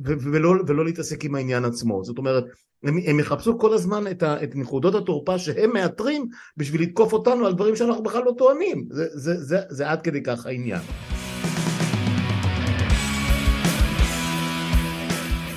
[0.00, 2.04] ולא, ולא להתעסק עם העניין עצמו.
[2.04, 2.44] זאת אומרת,
[2.84, 7.46] הם, הם יחפשו כל הזמן את, ה, את נקודות התורפה שהם מאתרים בשביל לתקוף אותנו
[7.46, 8.86] על דברים שאנחנו בכלל לא טוענים.
[8.90, 10.80] זה, זה, זה, זה עד כדי כך העניין.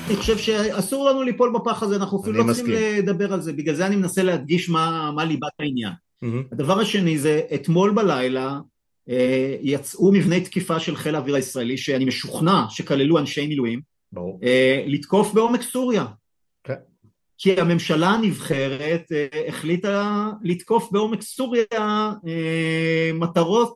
[0.07, 3.75] אני חושב שאסור לנו ליפול בפח הזה, אנחנו אפילו לא צריכים לדבר על זה, בגלל
[3.75, 5.91] זה אני מנסה להדגיש מה, מה ליבת העניין.
[5.91, 6.27] Mm-hmm.
[6.51, 8.59] הדבר השני זה, אתמול בלילה אה,
[9.61, 14.39] יצאו מבני תקיפה של חיל האוויר הישראלי שאני משוכנע שכללו אנשי מילואים ברור.
[14.43, 16.05] אה, לתקוף בעומק סוריה.
[16.63, 16.73] כן.
[17.37, 22.11] כי הממשלה הנבחרת אה, החליטה לתקוף בעומק סוריה
[23.13, 23.75] מטרות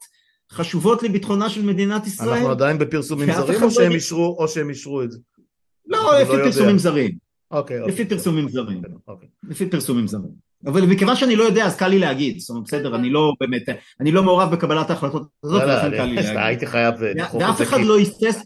[0.51, 2.29] חשובות לביטחונה של מדינת ישראל.
[2.29, 3.95] אנחנו עדיין בפרסומים זרים או שהם, לא...
[3.95, 5.17] אישרו, או שהם אישרו את זה?
[5.85, 6.77] לא, לפי לא פרסומים.
[6.77, 7.11] זרים.
[7.51, 7.93] אוקיי, אוקיי.
[7.93, 8.81] לפי פרסומים זרים.
[9.07, 9.29] אוקיי.
[9.43, 10.48] לפי פרסומים זרים.
[10.65, 13.61] אבל מכיוון שאני לא יודע אז קל לי להגיד, זאת אומרת בסדר, אני לא באמת,
[13.99, 16.37] אני לא מעורב בקבלת ההחלטות הזאת, לא, ולכן קל לי להגיד.
[16.37, 16.95] הייתי חייב
[17.33, 18.43] ואף אחד לא היסס...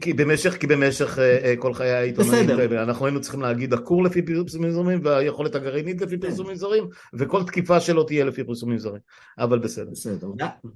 [0.00, 4.22] כי במשך, כי במשך אה, אה, כל חיי העיתונאים, אנחנו היינו צריכים להגיד הכור לפי
[4.22, 6.84] פרסומים זרים והיכולת הגרעינית לפי פרסומים זרים
[7.14, 9.00] וכל תקיפה שלו תהיה לפי פרסומים זרים,
[9.38, 9.90] אבל בסדר.
[9.90, 10.28] בסדר.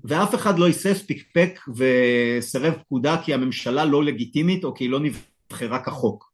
[0.05, 5.01] ואף אחד לא היסס, פקפק וסרב פקודה כי הממשלה לא לגיטימית או כי היא לא
[5.01, 6.33] נבחרה כחוק.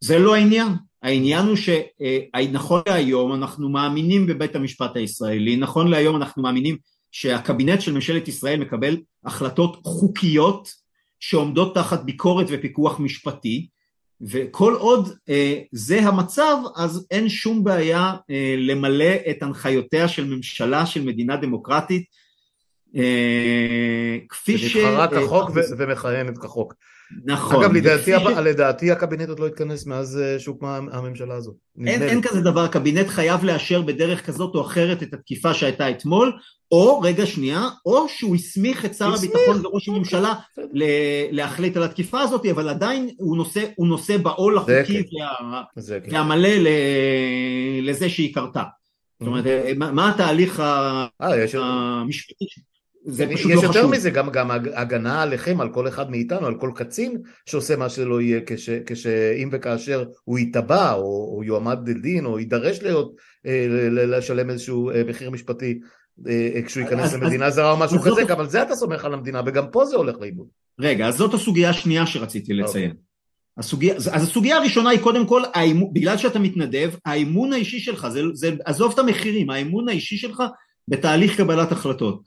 [0.00, 0.68] זה לא העניין.
[1.02, 6.76] העניין הוא שנכון להיום אנחנו מאמינים בבית המשפט הישראלי, נכון להיום אנחנו מאמינים
[7.12, 10.72] שהקבינט של ממשלת ישראל מקבל החלטות חוקיות
[11.20, 13.68] שעומדות תחת ביקורת ופיקוח משפטי
[14.20, 20.86] וכל עוד אה, זה המצב אז אין שום בעיה אה, למלא את הנחיותיה של ממשלה
[20.86, 22.04] של מדינה דמוקרטית
[22.96, 24.72] אה, כפי ש...
[24.72, 26.74] שנבחרה כחוק אה, ומכהנת כחוק
[27.24, 27.64] נכון.
[27.64, 28.12] אגב, לדעתי.
[28.42, 31.54] לדעתי הקבינט עוד לא התכנס מאז אה, שהוקמה הממשלה הזאת.
[31.86, 36.32] אין, אין כזה דבר, הקבינט חייב לאשר בדרך כזאת או אחרת את התקיפה שהייתה אתמול,
[36.72, 40.34] או, רגע שנייה, או שהוא הסמיך את שר הביטחון וראש אוקיי, הממשלה
[41.30, 45.44] להחליט על התקיפה הזאת, אבל עדיין הוא נושא, הוא נושא בעול החוקי כן.
[45.44, 45.62] וה,
[46.04, 46.14] כן.
[46.14, 46.48] והמלא
[47.82, 48.62] לזה שהיא קרתה.
[49.20, 49.78] זאת אומרת, mm-hmm.
[49.78, 51.06] מה, מה התהליך אה,
[51.54, 52.44] המשפטי?
[53.10, 53.70] זה פשוט לא חשוב.
[53.70, 57.76] יש יותר מזה, גם, גם הגנה עליכם, על כל אחד מאיתנו, על כל קצין שעושה
[57.76, 63.12] מה שלא יהיה, כש, כשאם וכאשר הוא ייתבע, או, או יועמד לדין, או יידרש להיות,
[63.46, 65.78] אה, לשלם איזשהו אה, מחיר משפטי
[66.28, 69.42] אה, כשהוא ייכנס למדינה זרה או משהו כזה, גם על זה אתה סומך על המדינה,
[69.46, 70.46] וגם פה זה הולך לאיבוד.
[70.78, 72.90] רגע, אז זאת הסוגיה השנייה שרציתי לציין.
[72.90, 73.02] אוקיי.
[73.58, 78.20] הסוגיה, אז הסוגיה הראשונה היא קודם כל, האימון, בגלל שאתה מתנדב, האמון האישי שלך, זה,
[78.32, 80.42] זה, עזוב את המחירים, האמון האישי שלך
[80.88, 82.22] בתהליך קבלת החלטות.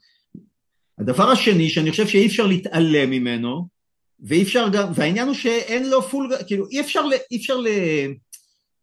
[0.98, 3.68] הדבר השני שאני חושב שאי אפשר להתעלם ממנו
[4.20, 7.00] ואי אפשר גם, והעניין הוא שאין לו פול, כאילו אי אפשר,
[7.30, 7.56] אי אפשר,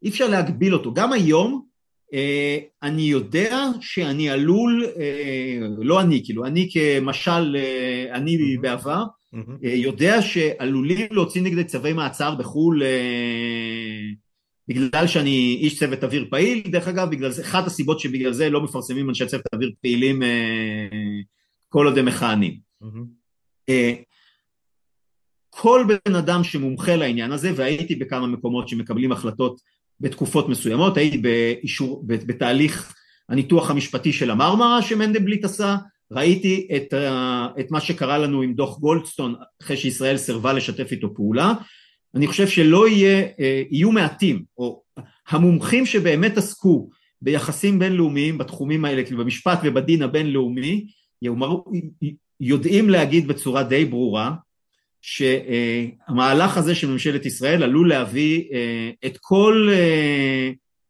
[0.04, 1.69] אי אפשר להגביל אותו, גם היום
[2.13, 9.04] אה, אני יודע שאני עלול, אה, לא אני, כאילו אני כמשל, אה, אני בעבר,
[9.62, 12.84] יודע שעלולים להוציא נגדי צווי מעצר בחו"ל
[14.67, 18.62] בגלל שאני איש צוות אוויר פעיל, דרך אגב, בגלל זה, אחת הסיבות שבגלל זה לא
[18.62, 20.22] מפרסמים אנשי צוות אוויר פעילים
[21.70, 22.58] כל עוד הם מכהנים.
[25.50, 29.62] כל בן אדם שמומחה לעניין הזה, והייתי בכמה מקומות שמקבלים החלטות
[30.00, 32.94] בתקופות מסוימות, הייתי באישור, בתהליך
[33.30, 35.76] הניתוח המשפטי של המרמרה שמנדלבליט עשה,
[36.12, 36.94] ראיתי את,
[37.60, 41.54] את מה שקרה לנו עם דוח גולדסטון אחרי שישראל סירבה לשתף איתו פעולה,
[42.16, 43.28] אני חושב שלא יהיה,
[43.72, 44.82] יהיו מעטים, או
[45.30, 46.90] המומחים שבאמת עסקו
[47.22, 50.86] ביחסים בינלאומיים בתחומים האלה, כאילו במשפט ובדין הבינלאומי,
[52.40, 54.32] יודעים להגיד בצורה די ברורה
[55.02, 58.44] שהמהלך הזה של ממשלת ישראל עלול להביא
[59.06, 59.70] את כל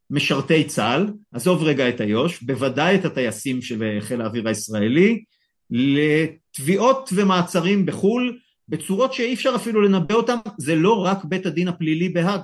[0.10, 5.24] משרתי צה"ל, עזוב רגע את איו"ש, בוודאי את הטייסים של חיל האוויר הישראלי,
[5.70, 8.38] לתביעות ומעצרים בחו"ל
[8.70, 12.42] בצורות שאי אפשר אפילו לנבא אותם, זה לא רק בית הדין הפלילי בהאג.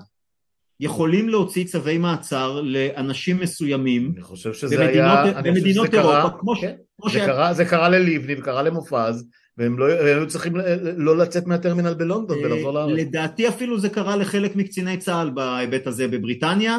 [0.80, 6.76] יכולים להוציא צווי מעצר לאנשים מסוימים אני חושב שזה במדינות, היה, במדינות אירופה, כמו, כן,
[7.04, 7.16] זה, ש...
[7.16, 10.54] קרה, זה קרה לליבני וקרה למופז, והם לא היו צריכים
[10.98, 13.00] לא לצאת מהטרמינל בלונדון ולחזור לארץ.
[13.00, 16.78] לדעתי אפילו זה קרה לחלק מקציני צה"ל בהיבט הזה בבריטניה,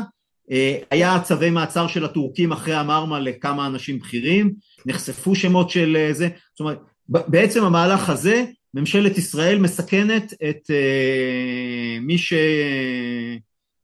[0.50, 4.52] אה, היה צווי מעצר של הטורקים אחרי המרמה לכמה אנשים בכירים,
[4.86, 12.00] נחשפו שמות של אה, זה, זאת אומרת בעצם המהלך הזה ממשלת ישראל מסכנת את uh,
[12.00, 12.32] מי ש...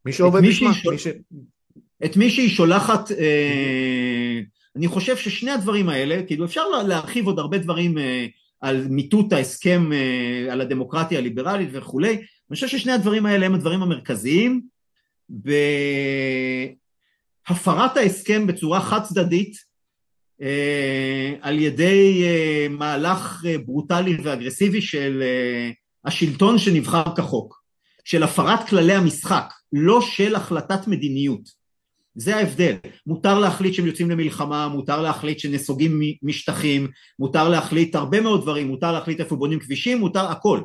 [0.06, 0.70] מי שעובד בשמה.
[2.04, 3.14] את מי שהיא שולחת, uh,
[4.76, 8.00] אני חושב ששני הדברים האלה, כאילו אפשר להרחיב עוד הרבה דברים uh,
[8.60, 12.12] על מיטוט ההסכם, uh, על הדמוקרטיה הליברלית וכולי,
[12.50, 14.62] אני חושב ששני הדברים האלה הם הדברים המרכזיים,
[17.48, 19.56] בהפרת ההסכם בצורה חד צדדית
[20.42, 25.22] אה, על ידי אה, מהלך אה, ברוטלי ואגרסיבי של
[26.04, 27.62] השלטון שנבחר כחוק,
[28.04, 31.61] של הפרת כללי המשחק, לא של החלטת מדיניות.
[32.14, 32.76] זה ההבדל.
[33.06, 38.92] מותר להחליט שהם יוצאים למלחמה, מותר להחליט שנסוגים משטחים, מותר להחליט הרבה מאוד דברים, מותר
[38.92, 40.60] להחליט איפה בונים כבישים, מותר הכל.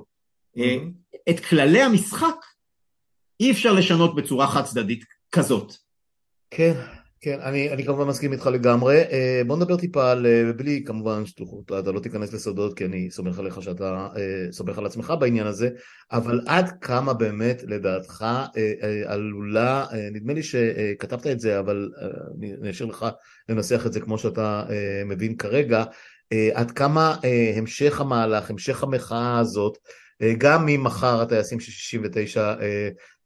[0.58, 1.18] Mm-hmm.
[1.30, 2.36] את כללי המשחק
[3.40, 5.74] אי אפשר לשנות בצורה חד צדדית כזאת.
[6.52, 6.74] כן,
[7.22, 9.02] כן, אני, אני כמובן מסכים איתך לגמרי.
[9.02, 11.24] אה, בוא נדבר טיפה על, אה, בלי כמובן
[11.80, 15.70] אתה לא תיכנס לסודות כי אני סומך עליך שאתה אה, סומך על עצמך בעניין הזה,
[16.12, 18.26] אבל עד כמה באמת לדעתך
[19.06, 21.92] עלולה, נדמה לי שכתבת את זה, אבל
[22.62, 23.06] אני אשאיר לך
[23.50, 24.64] לנסח את זה כמו שאתה
[25.06, 25.84] מבין כרגע,
[26.54, 27.16] עד כמה
[27.56, 29.78] המשך המהלך, המשך המחאה הזאת,
[30.38, 32.56] גם אם מחר הטייסים של 69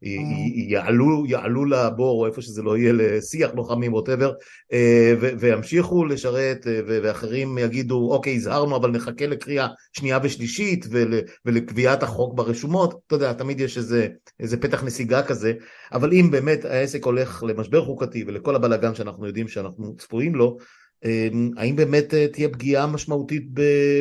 [0.01, 4.31] יעלו, יעלו לבור או איפה שזה לא יהיה לשיח לוחמים ווטאבר
[4.73, 11.13] אה, וימשיכו לשרת אה, ואחרים יגידו אוקיי הזהרנו אבל נחכה לקריאה שנייה ושלישית ול,
[11.45, 13.01] ולקביעת החוק ברשומות.
[13.07, 14.07] אתה יודע תמיד יש איזה,
[14.39, 15.53] איזה פתח נסיגה כזה
[15.93, 20.57] אבל אם באמת העסק הולך למשבר חוקתי ולכל הבלאגן שאנחנו יודעים שאנחנו צפויים לו
[21.05, 23.47] אה, האם באמת תהיה פגיעה משמעותית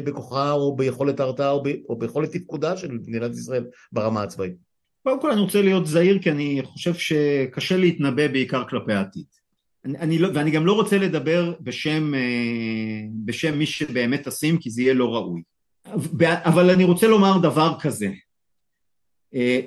[0.05, 1.51] בכוחה או ביכולת ההרתעה
[1.89, 4.70] או ביכולת תפקודה של מדינת ישראל ברמה הצבאית
[5.03, 9.25] קודם כל אני רוצה להיות זהיר כי אני חושב שקשה להתנבא בעיקר כלפי העתיד.
[9.85, 12.21] אני, אני לא, ואני גם לא רוצה לדבר בשם, אה,
[13.25, 15.43] בשם מי שבאמת טסים כי זה יהיה לא ראוי.
[16.23, 18.09] אבל אני רוצה לומר דבר כזה,
[19.35, 19.61] אה,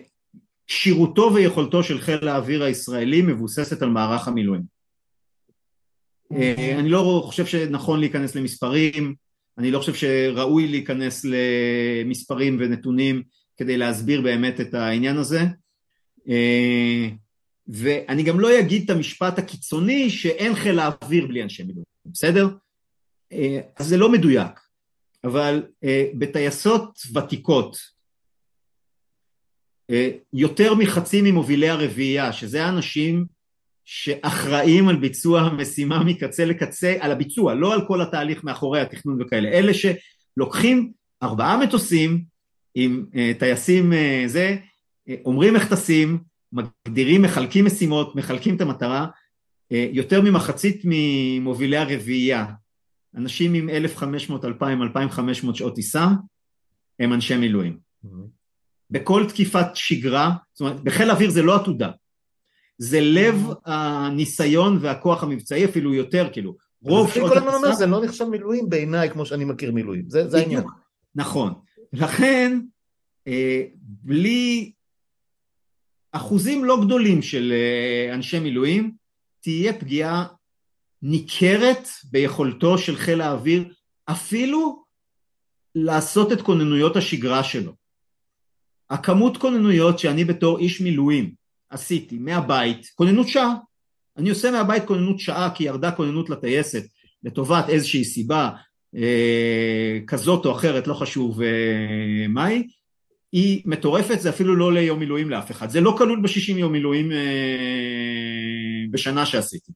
[0.67, 4.63] כשירותו ויכולתו של חיל האוויר הישראלי מבוססת על מערך המילואים.
[6.31, 9.15] אה, אני לא חושב שנכון להיכנס למספרים,
[9.57, 13.23] אני לא חושב שראוי להיכנס למספרים ונתונים
[13.57, 15.41] כדי להסביר באמת את העניין הזה.
[16.29, 17.09] אה,
[17.67, 22.49] ואני גם לא אגיד את המשפט הקיצוני שאין חיל האוויר בלי אנשי מילואים, בסדר?
[23.31, 24.59] אה, אז זה לא מדויק,
[25.23, 27.93] אבל אה, בטייסות ותיקות
[30.33, 33.25] יותר מחצי ממובילי הרביעייה, שזה האנשים
[33.85, 39.49] שאחראים על ביצוע המשימה מקצה לקצה, על הביצוע, לא על כל התהליך מאחורי התכנון וכאלה,
[39.49, 40.91] אלה שלוקחים
[41.23, 42.23] ארבעה מטוסים,
[42.75, 43.95] עם uh, טייסים uh,
[44.27, 44.57] זה,
[45.09, 46.19] uh, אומרים איך טסים,
[46.51, 52.45] מגדירים, מחלקים משימות, מחלקים את המטרה, uh, יותר ממחצית ממובילי הרביעייה,
[53.15, 56.07] אנשים עם 1,500, 2,000, 2,500 שעות טיסה,
[56.99, 57.77] הם אנשי מילואים.
[58.05, 58.09] Mm-hmm.
[58.89, 61.91] בכל תקיפת שגרה, זאת אומרת, בחיל האוויר זה לא עתודה,
[62.77, 67.73] זה לב הניסיון והכוח המבצעי, אפילו יותר, כאילו, רוב שעות הטיסה...
[67.73, 70.63] זה לא נחשב מילואים בעיניי כמו שאני מכיר מילואים, זה, זה העניין.
[71.15, 71.53] נכון.
[71.93, 72.59] לכן,
[73.27, 74.71] אה, בלי
[76.11, 78.91] אחוזים לא גדולים של אה, אנשי מילואים,
[79.39, 80.25] תהיה פגיעה
[81.01, 83.73] ניכרת ביכולתו של חיל האוויר,
[84.05, 84.83] אפילו
[85.75, 87.73] לעשות את כוננויות השגרה שלו.
[88.89, 91.33] הכמות כוננויות שאני בתור איש מילואים
[91.69, 93.53] עשיתי מהבית, כוננות שעה,
[94.17, 96.83] אני עושה מהבית כוננות שעה כי ירדה כוננות לטייסת
[97.23, 98.49] לטובת איזושהי סיבה
[100.07, 102.67] כזאת או אחרת, לא חשוב אה, מהי,
[103.31, 107.11] היא מטורפת, זה אפילו לא ליום מילואים לאף אחד, זה לא כלול בשישים יום מילואים
[107.11, 107.17] אה,
[108.91, 109.71] בשנה שעשיתי,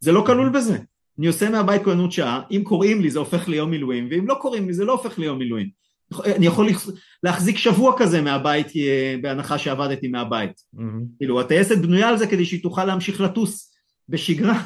[0.00, 0.78] זה לא כלול בזה,
[1.18, 4.66] אני עושה מהבית כהנות שעה, אם קוראים לי זה הופך ליום מילואים, ואם לא קוראים
[4.66, 5.68] לי זה לא הופך ליום מילואים,
[6.24, 6.68] אני יכול
[7.22, 10.80] להחזיק שבוע כזה מהבית אה, בהנחה שעבדתי מהבית, mm-hmm.
[11.18, 13.74] כאילו הטייסת בנויה על זה כדי שהיא תוכל להמשיך לטוס
[14.08, 14.62] בשגרה.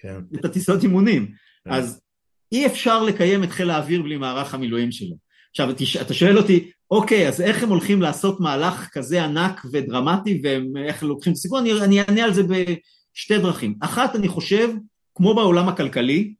[0.00, 0.20] כן.
[0.34, 1.26] את הטיסות אימונים,
[1.64, 1.70] כן.
[1.70, 2.03] אז
[2.52, 5.16] אי אפשר לקיים את חיל האוויר בלי מערך המילואים שלו.
[5.50, 5.70] עכשיו
[6.00, 10.42] אתה שואל אותי, אוקיי, אז איך הם הולכים לעשות מהלך כזה ענק ודרמטי
[10.74, 11.66] ואיך לוקחים את הסיכון?
[11.66, 13.74] אני, אענה על זה בשתי דרכים.
[13.80, 14.68] אחת, אני חושב,
[15.14, 16.34] כמו בעולם הכלכלי,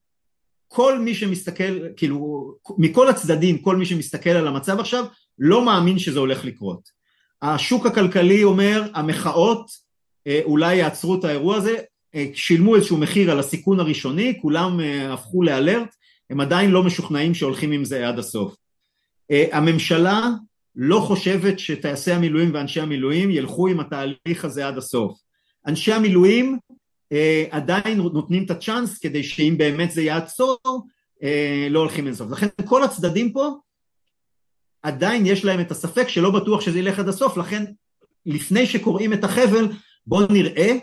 [0.68, 5.04] כל מי שמסתכל, כאילו, מכל הצדדים, כל מי שמסתכל על המצב עכשיו,
[5.38, 6.88] לא מאמין שזה הולך לקרות.
[7.42, 9.70] השוק הכלכלי אומר, המחאות
[10.26, 11.76] אה, אולי יעצרו את האירוע הזה,
[12.34, 15.94] שילמו איזשהו מחיר על הסיכון הראשוני, כולם אה, הפכו לאלרט,
[16.30, 18.56] הם עדיין לא משוכנעים שהולכים עם זה עד הסוף.
[19.52, 20.28] הממשלה
[20.76, 25.18] לא חושבת שטייסי המילואים ואנשי המילואים ילכו עם התהליך הזה עד הסוף.
[25.66, 26.58] אנשי המילואים
[27.12, 30.58] אה, עדיין נותנים את הצ'אנס כדי שאם באמת זה יעצור
[31.22, 32.30] אה, לא הולכים לסוף.
[32.30, 33.50] לכן כל הצדדים פה
[34.82, 37.64] עדיין יש להם את הספק שלא בטוח שזה ילך עד הסוף, לכן
[38.26, 39.68] לפני שקוראים את החבל
[40.06, 40.76] בואו נראה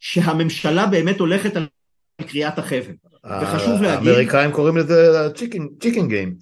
[0.00, 1.66] שהממשלה באמת הולכת על
[2.26, 2.94] קריאת החבל.
[3.42, 4.08] וחשוב להגיד...
[4.08, 5.28] האמריקאים קוראים לזה
[5.80, 6.34] chicken game.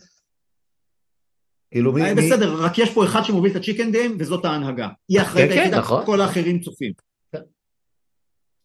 [1.71, 2.15] כאילו מי...
[2.15, 4.89] בסדר, רק יש פה אחד שמוביל את ה chicken game וזאת ההנהגה.
[5.09, 6.07] היא אחראית כן, היחידה, נכון.
[6.07, 6.93] כל האחרים צופים.
[7.33, 7.39] כן.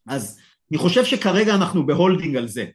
[0.07, 0.39] אז
[0.71, 2.65] אני חושב שכרגע אנחנו ב holding על זה.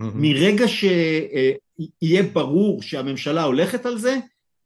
[0.00, 4.16] מרגע שיהיה ברור שהממשלה הולכת על זה,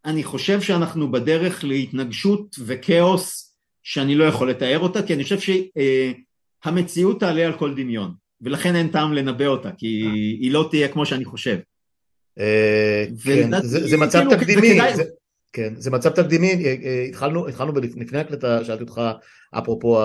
[0.04, 5.38] אני חושב שאנחנו בדרך להתנגשות וכאוס שאני לא יכול לתאר אותה, כי אני חושב
[6.64, 9.86] שהמציאות תעלה על כל דמיון, ולכן אין טעם לנבא אותה, כי
[10.40, 11.58] היא לא תהיה כמו שאני חושב.
[12.38, 14.78] אה, כן, זה מצב כאילו, תקדימי.
[15.52, 19.00] כן, זה מצב תקדימי, אה, אה, התחלנו, התחלנו לפני הקלטה, שאלתי אותך,
[19.58, 20.02] אפרופו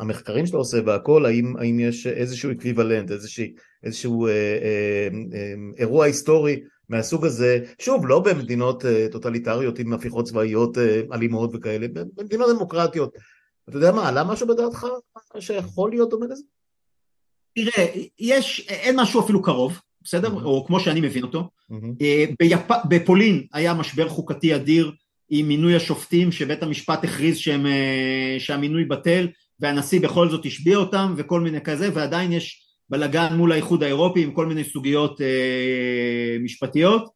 [0.00, 3.44] המחקרים שאתה עושה והכל, האם, האם יש איזשהו equivalent, איזשהו,
[3.84, 10.24] איזשהו אה, אה, אה, אירוע היסטורי מהסוג הזה, שוב, לא במדינות אה, טוטליטריות עם הפיכות
[10.24, 11.86] צבאיות אה, אלימות וכאלה,
[12.16, 13.16] במדינות דמוקרטיות.
[13.68, 14.86] אתה יודע מה, עלה משהו בדעתך
[15.40, 16.42] שיכול להיות דומה לזה?
[17.54, 17.86] תראה,
[18.18, 20.28] יש, אין משהו אפילו קרוב, בסדר?
[20.28, 20.44] Mm-hmm.
[20.44, 21.48] או כמו שאני מבין אותו.
[21.70, 22.04] Mm-hmm.
[22.38, 22.70] ביפ...
[22.88, 24.92] בפולין היה משבר חוקתי אדיר
[25.30, 29.28] עם מינוי השופטים שבית המשפט הכריז שהם, אה, שהמינוי בטל
[29.60, 34.32] והנשיא בכל זאת השביע אותם וכל מיני כזה ועדיין יש בלאגן מול האיחוד האירופי עם
[34.32, 37.08] כל מיני סוגיות אה, משפטיות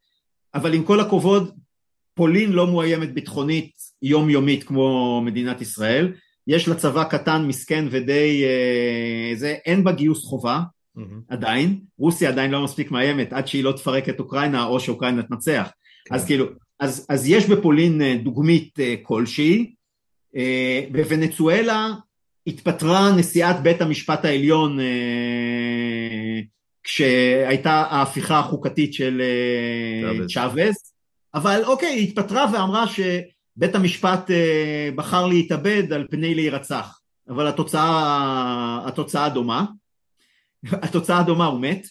[0.55, 1.53] אבל עם כל הכבוד
[2.15, 3.73] פולין לא מאוימת ביטחונית
[4.03, 6.13] יומיומית כמו מדינת ישראל
[6.47, 10.61] יש לה צבא קטן מסכן ודי אה, זה אין בה גיוס חובה
[10.99, 11.01] mm-hmm.
[11.28, 15.70] עדיין, רוסיה עדיין לא מספיק מאיימת עד שהיא לא תפרק את אוקראינה או שאוקראינה תנצח,
[16.05, 16.14] כן.
[16.14, 16.47] אז כאילו,
[16.82, 19.74] אז, אז יש בפולין אה, דוגמית אה, כלשהי,
[20.36, 21.88] אה, בוונצואלה
[22.47, 24.78] התפטרה נשיאת בית המשפט העליון
[26.82, 29.22] כשהייתה ההפיכה החוקתית של
[30.34, 30.95] צ'אבס,
[31.34, 32.84] אבל אוקיי, היא התפטרה ואמרה
[33.57, 34.31] שבית המשפט
[34.95, 39.65] בחר להתאבד על פני להירצח, אבל התוצאה, התוצאה דומה.
[40.85, 41.87] התוצאה דומה, הוא מת,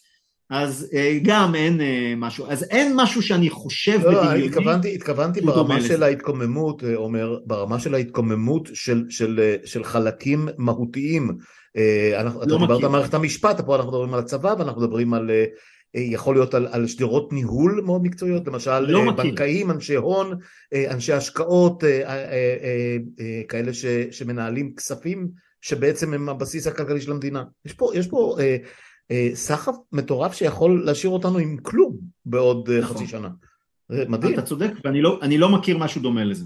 [0.51, 4.45] אז אה, גם אין אה, משהו, אז אין משהו שאני חושב לא, בדמיוני.
[4.45, 11.37] התכוונתי, התכוונתי ברמה של ההתקוממות, אה, עומר, ברמה של ההתקוממות של, של, של חלקים מהותיים.
[12.19, 15.29] אנחנו, לא אתה דיברת על מערכת המשפט, פה אנחנו מדברים על הצבא ואנחנו מדברים על,
[15.95, 20.37] יכול להיות על, על שדרות ניהול מאוד מקצועיות, למשל לא בנקאים, אנשי הון,
[20.89, 21.83] אנשי השקעות,
[23.47, 25.27] כאלה ש, שמנהלים כספים
[25.61, 27.43] שבעצם הם הבסיס הכלכלי של המדינה.
[27.65, 28.57] יש פה, יש פה אה,
[29.11, 32.97] אה, סחף מטורף שיכול להשאיר אותנו עם כלום בעוד אה, נכון.
[32.97, 33.29] חצי שנה.
[33.89, 34.33] מדהים.
[34.33, 36.45] אתה צודק, ואני לא, לא מכיר משהו דומה לזה.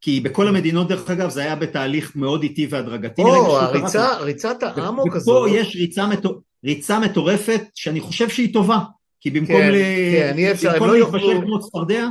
[0.00, 3.22] כי בכל המדינות דרך אגב זה היה בתהליך מאוד איטי והדרגתי.
[3.22, 5.36] או, הריצה, ריצת האמוק הזאת.
[5.36, 8.78] ופה יש ריצה, מטור, ריצה מטורפת שאני חושב שהיא טובה.
[9.20, 9.76] כי במקום, כן, ל...
[10.12, 12.08] כן, אי אפשר, במקום לא כמו צפרדע,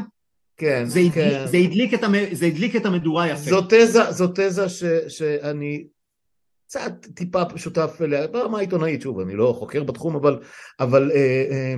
[0.58, 1.22] כן, זה, כן.
[1.22, 2.14] הדליק, זה, הדליק את המ...
[2.32, 3.50] זה הדליק את המדורה יפה.
[3.50, 5.84] זו תזה, זו תזה ש, שאני
[6.68, 10.40] קצת טיפה שותף אליה, ברמה העיתונאית, שוב, אני לא חוקר בתחום, אבל,
[10.80, 11.18] אבל אה,
[11.52, 11.76] אה,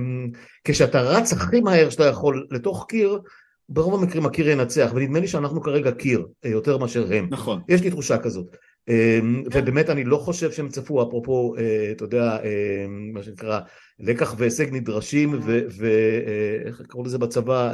[0.64, 3.20] כשאתה רץ הכי מהר שאתה יכול לתוך קיר,
[3.68, 7.28] ברוב המקרים הקיר ינצח, ונדמה לי שאנחנו כרגע קיר אה, יותר מאשר הם.
[7.30, 7.60] נכון.
[7.68, 8.56] יש לי תחושה כזאת.
[9.52, 11.54] ובאמת אני לא חושב שהם צפו, אפרופו,
[11.92, 12.38] אתה יודע,
[13.12, 13.60] מה שנקרא,
[14.00, 15.40] לקח והישג נדרשים,
[15.78, 17.72] ואיך קראו לזה בצבא,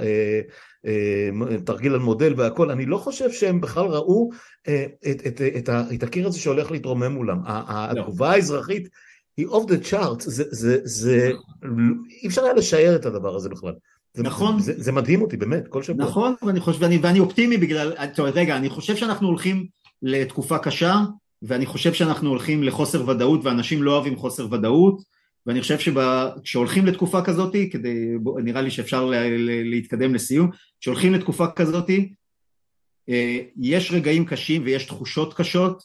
[1.65, 4.31] תרגיל על מודל והכל, אני לא חושב שהם בכלל ראו
[5.95, 7.39] את, הקיר הזה שהולך להתרומם מולם.
[7.47, 8.89] התגובה האזרחית
[9.37, 11.31] היא אוף דה צ'ארט, זה, זה, זה,
[12.23, 13.73] אי אפשר היה לשער את הדבר הזה בכלל.
[14.19, 14.61] נכון.
[14.61, 16.07] זה, זה מדהים אותי, באמת, כל שבוע.
[16.07, 19.67] נכון, ואני, חושב, ואני, ואני אופטימי בגלל, טוב, רגע, אני חושב שאנחנו הולכים
[20.03, 20.95] לתקופה קשה,
[21.43, 25.03] ואני חושב שאנחנו הולכים לחוסר ודאות, ואנשים לא אוהבים חוסר ודאות,
[25.47, 28.09] ואני חושב שכשהולכים לתקופה כזאת, כדי,
[28.45, 29.23] נראה לי שאפשר לה,
[29.65, 30.51] להתקדם לסיום,
[30.81, 31.91] כשהולכים לתקופה כזאת,
[33.09, 35.83] אה, יש רגעים קשים ויש תחושות קשות,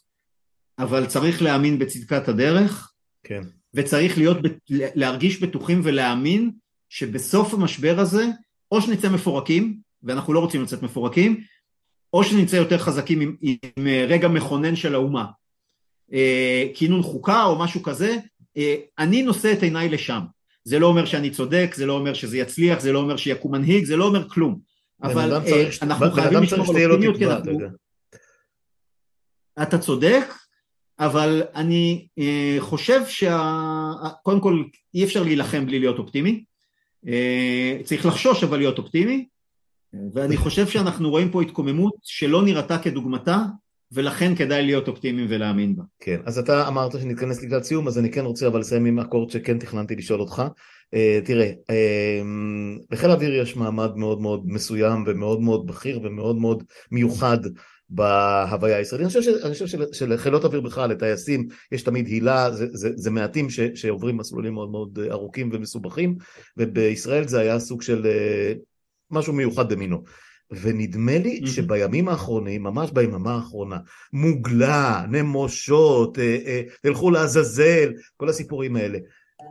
[0.80, 2.91] אבל צריך להאמין בצדקת הדרך,
[3.24, 3.41] כן.
[3.74, 4.38] וצריך להיות,
[4.70, 6.51] להרגיש בטוחים ולהאמין
[6.89, 8.26] שבסוף המשבר הזה,
[8.72, 11.43] או שנצא מפורקים, ואנחנו לא רוצים לצאת מפורקים,
[12.14, 15.26] או שנצא יותר חזקים עם, עם רגע מכונן של האומה.
[16.14, 18.18] אה, כינון חוקה או משהו כזה,
[18.58, 20.22] אה, אני נושא את עיניי לשם.
[20.64, 23.86] זה לא אומר שאני צודק, זה לא אומר שזה יצליח, זה לא אומר שיקום מנהיג,
[23.86, 24.60] זה לא אומר כלום.
[25.03, 27.51] אבל אה, אנחנו חייבים לשמור על אופטימיות, כי אנחנו...
[29.62, 30.34] אתה צודק,
[30.99, 36.43] אבל אני אה, חושב שקודם כל אי אפשר להילחם בלי להיות אופטימי,
[37.08, 39.28] אה, צריך לחשוש אבל להיות אופטימי,
[40.14, 43.43] ואני חושב שאנחנו רואים פה התקוממות שלא נראתה כדוגמתה,
[43.91, 45.84] ולכן כדאי להיות אופטימיים ולהאמין בה.
[46.00, 49.30] כן, אז אתה אמרת שנתכנס לקראת סיום, אז אני כן רוצה אבל לסיים עם אקורד
[49.30, 50.43] שכן תכננתי לשאול אותך.
[50.95, 56.64] Uh, תראה, uh, לחיל האוויר יש מעמד מאוד מאוד מסוים ומאוד מאוד בכיר ומאוד מאוד
[56.91, 57.38] מיוחד
[57.89, 59.08] בהוויה הישראלית.
[59.08, 63.60] אני חושב, חושב שלחילות אוויר בכלל, לטייסים, יש תמיד הילה, זה, זה, זה מעטים ש,
[63.60, 66.16] שעוברים מסלולים מאוד מאוד ארוכים ומסובכים,
[66.58, 68.08] ובישראל זה היה סוג של
[69.12, 70.03] משהו מיוחד במינו.
[70.51, 71.47] ונדמה לי mm-hmm.
[71.47, 73.78] שבימים האחרונים, ממש ביממה האחרונה,
[74.14, 78.99] מוגלה, נמושות, אה, אה, תלכו לעזאזל, כל הסיפורים האלה.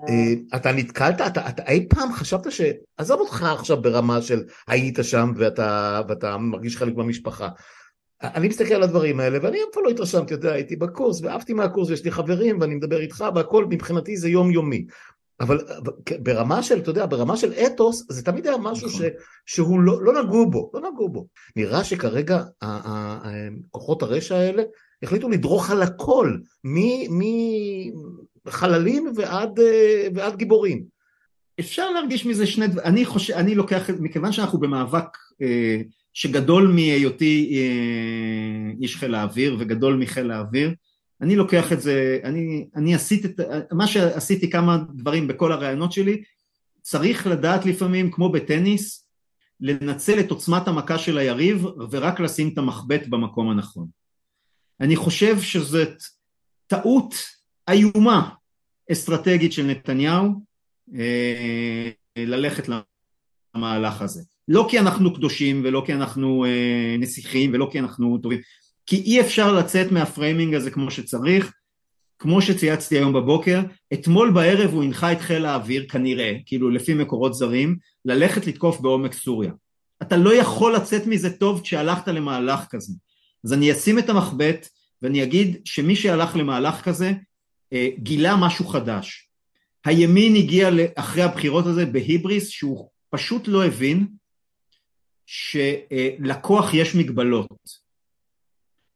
[0.09, 2.61] אה, אתה נתקלת, אתה, אתה אי פעם חשבת ש...
[2.97, 7.49] עזוב אותך עכשיו ברמה של היית שם ואתה, ואתה מרגיש חלק מהמשפחה.
[8.23, 11.53] אני מסתכל על הדברים האלה ואני אף פעם לא התרשמתי, אתה יודע, הייתי בקורס ועפתי
[11.53, 14.87] מהקורס ויש לי חברים ואני מדבר איתך והכל מבחינתי זה יומיומי.
[15.41, 15.59] אבל
[16.23, 19.01] ברמה של, אתה יודע, ברמה של אתוס, זה תמיד היה משהו נכון.
[19.01, 19.03] ש,
[19.47, 21.27] שהוא לא, לא נגעו בו, לא נגעו בו.
[21.57, 22.43] נראה שכרגע
[23.71, 24.63] כוחות הרשע האלה
[25.03, 26.37] החליטו לדרוך על הכל,
[28.47, 29.61] מחללים ועד,
[30.15, 30.97] ועד גיבורים.
[31.61, 35.81] אפשר להרגיש מזה שני דברים, אני חושב, אני לוקח, מכיוון שאנחנו במאבק אה,
[36.13, 40.75] שגדול מהיותי אה, איש חיל האוויר וגדול מחיל האוויר,
[41.21, 43.29] אני לוקח את זה, אני, אני עשיתי,
[43.73, 46.23] מה שעשיתי כמה דברים בכל הרעיונות שלי,
[46.83, 49.07] צריך לדעת לפעמים, כמו בטניס,
[49.61, 53.89] לנצל את עוצמת המכה של היריב ורק לשים את המחבט במקום הנכון.
[54.81, 56.03] אני חושב שזאת
[56.67, 57.15] טעות
[57.69, 58.29] איומה
[58.93, 60.33] אסטרטגית של נתניהו
[60.95, 62.69] אה, ללכת
[63.55, 64.23] למהלך הזה.
[64.49, 68.41] לא כי אנחנו קדושים ולא כי אנחנו אה, נסיכים ולא כי אנחנו טובים,
[68.87, 71.53] כי אי אפשר לצאת מהפריימינג הזה כמו שצריך,
[72.19, 73.61] כמו שצייצתי היום בבוקר,
[73.93, 79.13] אתמול בערב הוא הנחה את חיל האוויר כנראה, כאילו לפי מקורות זרים, ללכת לתקוף בעומק
[79.13, 79.53] סוריה.
[80.03, 82.93] אתה לא יכול לצאת מזה טוב כשהלכת למהלך כזה.
[83.45, 84.69] אז אני אשים את המחבט
[85.03, 87.13] ואני אגיד שמי שהלך למהלך כזה
[87.73, 89.29] אה, גילה משהו חדש.
[89.85, 94.07] הימין הגיע אחרי הבחירות הזה בהיבריס שהוא פשוט לא הבין
[95.27, 97.86] שלכוח יש מגבלות.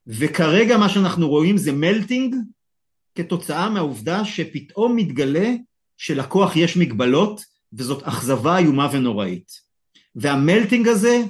[0.07, 2.37] וכרגע מה שאנחנו רואים זה מלטינג
[3.15, 5.55] כתוצאה מהעובדה שפתאום מתגלה
[5.97, 9.53] שלכוח יש מגבלות וזאת אכזבה איומה ונוראית.
[10.15, 11.23] והמלטינג הזה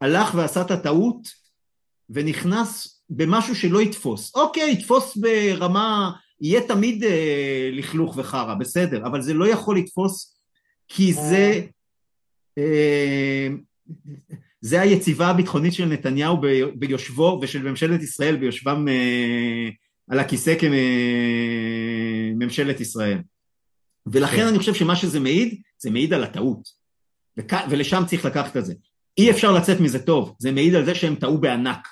[0.00, 1.28] הלך ועשה את הטעות
[2.10, 4.34] ונכנס במשהו שלא יתפוס.
[4.34, 10.34] אוקיי, יתפוס ברמה, יהיה תמיד אה, לכלוך וחרא, בסדר, אבל זה לא יכול לתפוס
[10.88, 11.62] כי זה...
[12.58, 13.48] אה,
[14.60, 16.40] זה היציבה הביטחונית של נתניהו
[16.74, 19.68] ביושבו ושל ממשלת ישראל ביושבם אה,
[20.08, 20.54] על הכיסא
[22.34, 23.18] כממשלת ישראל.
[24.06, 24.46] ולכן כן.
[24.46, 26.68] אני חושב שמה שזה מעיד, זה מעיד על הטעות.
[27.36, 27.52] וכ...
[27.70, 28.74] ולשם צריך לקחת את זה.
[29.18, 31.88] אי אפשר לצאת מזה טוב, זה מעיד על זה שהם טעו בענק.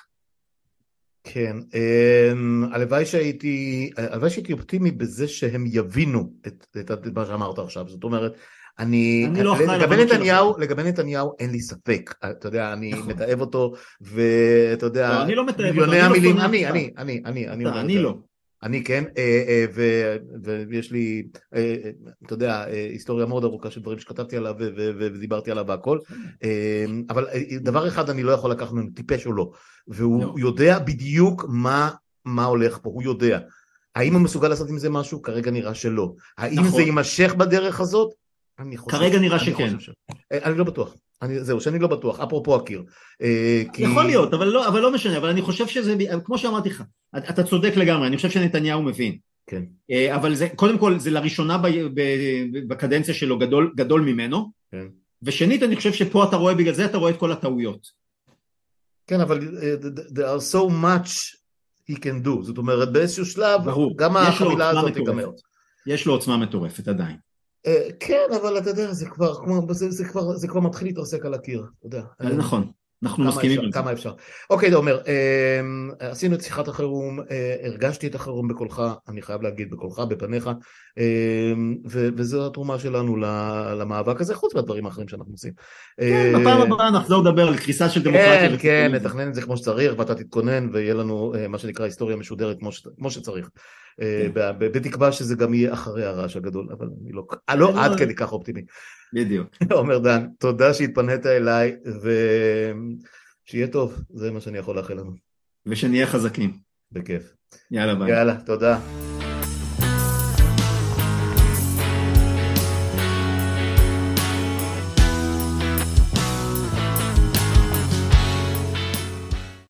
[1.23, 7.89] כן, אמ, הלוואי שהייתי, הלוואי שהייתי אופטימי בזה שהם יבינו את, את מה שאמרת עכשיו,
[7.89, 8.33] זאת אומרת,
[8.79, 13.07] אני, אני לא לגבי נתניהו, לגבי נתניהו אין לי ספק, אתה יודע, אני נכון.
[13.07, 17.47] מתעב אותו, ואתה יודע, לא, אני לא מתעב אותו, מיליוני המילים, אני, אני, אני, אני,
[17.47, 18.17] אני, אני לא.
[18.63, 19.65] אני כן, אה, אה,
[20.69, 21.75] ויש לי, אה,
[22.25, 24.55] אתה יודע, היסטוריה מאוד ארוכה של דברים שכתבתי עליו
[24.99, 25.99] ודיברתי עליו והכל,
[27.09, 27.27] אבל
[27.61, 29.51] דבר אחד אני לא יכול לקחת ממנו, טיפש או לא,
[29.87, 30.33] והוא לא.
[30.37, 31.45] יודע בדיוק
[32.25, 33.39] מה הולך פה, הוא יודע.
[33.95, 35.21] האם הוא מסוגל לעשות עם זה משהו?
[35.21, 36.13] כרגע נראה שלא.
[36.37, 36.71] האם נכון.
[36.71, 38.13] זה יימשך בדרך הזאת?
[38.59, 38.97] אני חושב...
[38.97, 39.75] כרגע נראה שכן.
[40.31, 40.95] אה, אני לא בטוח.
[41.21, 42.83] אני, זהו, שאני לא בטוח, אפרופו הקיר.
[43.21, 45.95] אה, כי- יכול להיות, אבל לא, אבל לא משנה, אבל אני חושב שזה,
[46.25, 46.83] כמו שאמרתי לך,
[47.17, 49.17] אתה צודק לגמרי, אני חושב שנתניהו מבין.
[49.47, 49.63] כן.
[49.91, 52.01] אה, אבל זה, קודם כל, זה לראשונה ב, ב,
[52.67, 54.87] בקדנציה שלו גדול, גדול ממנו, כן.
[55.23, 57.87] ושנית, אני חושב שפה אתה רואה, בגלל זה אתה רואה את כל הטעויות.
[59.07, 59.39] כן, אבל
[60.09, 61.11] there are so much
[61.91, 62.41] he can do.
[62.41, 65.29] זאת אומרת, באיזשהו שלב, ברור, גם החבילה הזאת תיגמר.
[65.87, 67.17] יש לו עוצמה מטורפת עדיין.
[67.65, 71.25] אה, כן, אבל אתה יודע, זה כבר, כמו- זה, זה, כבר, זה כבר מתחיל להתרסק
[71.25, 72.01] על הקיר, אתה יודע.
[72.19, 72.71] אז נכון,
[73.03, 73.71] אנחנו מסכימים אפשר.
[73.71, 74.13] כמה אפשר.
[74.49, 75.59] אוקיי, עומר, אה,
[76.09, 80.49] עשינו את שיחת החירום, אה, הרגשתי את החירום בקולך, אני חייב להגיד בקולך, בפניך,
[80.97, 81.53] אה,
[81.85, 83.17] וזו התרומה שלנו
[83.79, 85.53] למאבק הזה, חוץ מהדברים האחרים שאנחנו עושים.
[85.99, 86.03] כן,
[86.35, 88.49] אה, בפעם הבאה נחזור לדבר על קריסה של דמוקרטיה.
[88.49, 92.15] כן, כן, נתכנן את זה כמו שצריך, ואתה תתכונן, ויהיה לנו אה, מה שנקרא היסטוריה
[92.15, 92.87] משודרת כמו, ש...
[92.97, 93.49] כמו שצריך.
[94.01, 94.59] אה, כן.
[94.59, 97.97] בתקווה שזה גם יהיה אחרי הרעש הגדול, אבל אני לא, אה, לא לא, עד לא.
[97.97, 98.61] כדי כך אופטימי.
[99.13, 99.47] בדיוק.
[99.71, 101.75] עומר דן, תודה שהתפנית אליי,
[103.45, 105.11] ושיהיה טוב, זה מה שאני יכול לאחל לנו.
[105.65, 106.67] ושנהיה חזקים.
[106.91, 107.33] בכיף.
[107.71, 108.09] יאללה ביי.
[108.09, 108.79] יאללה, תודה.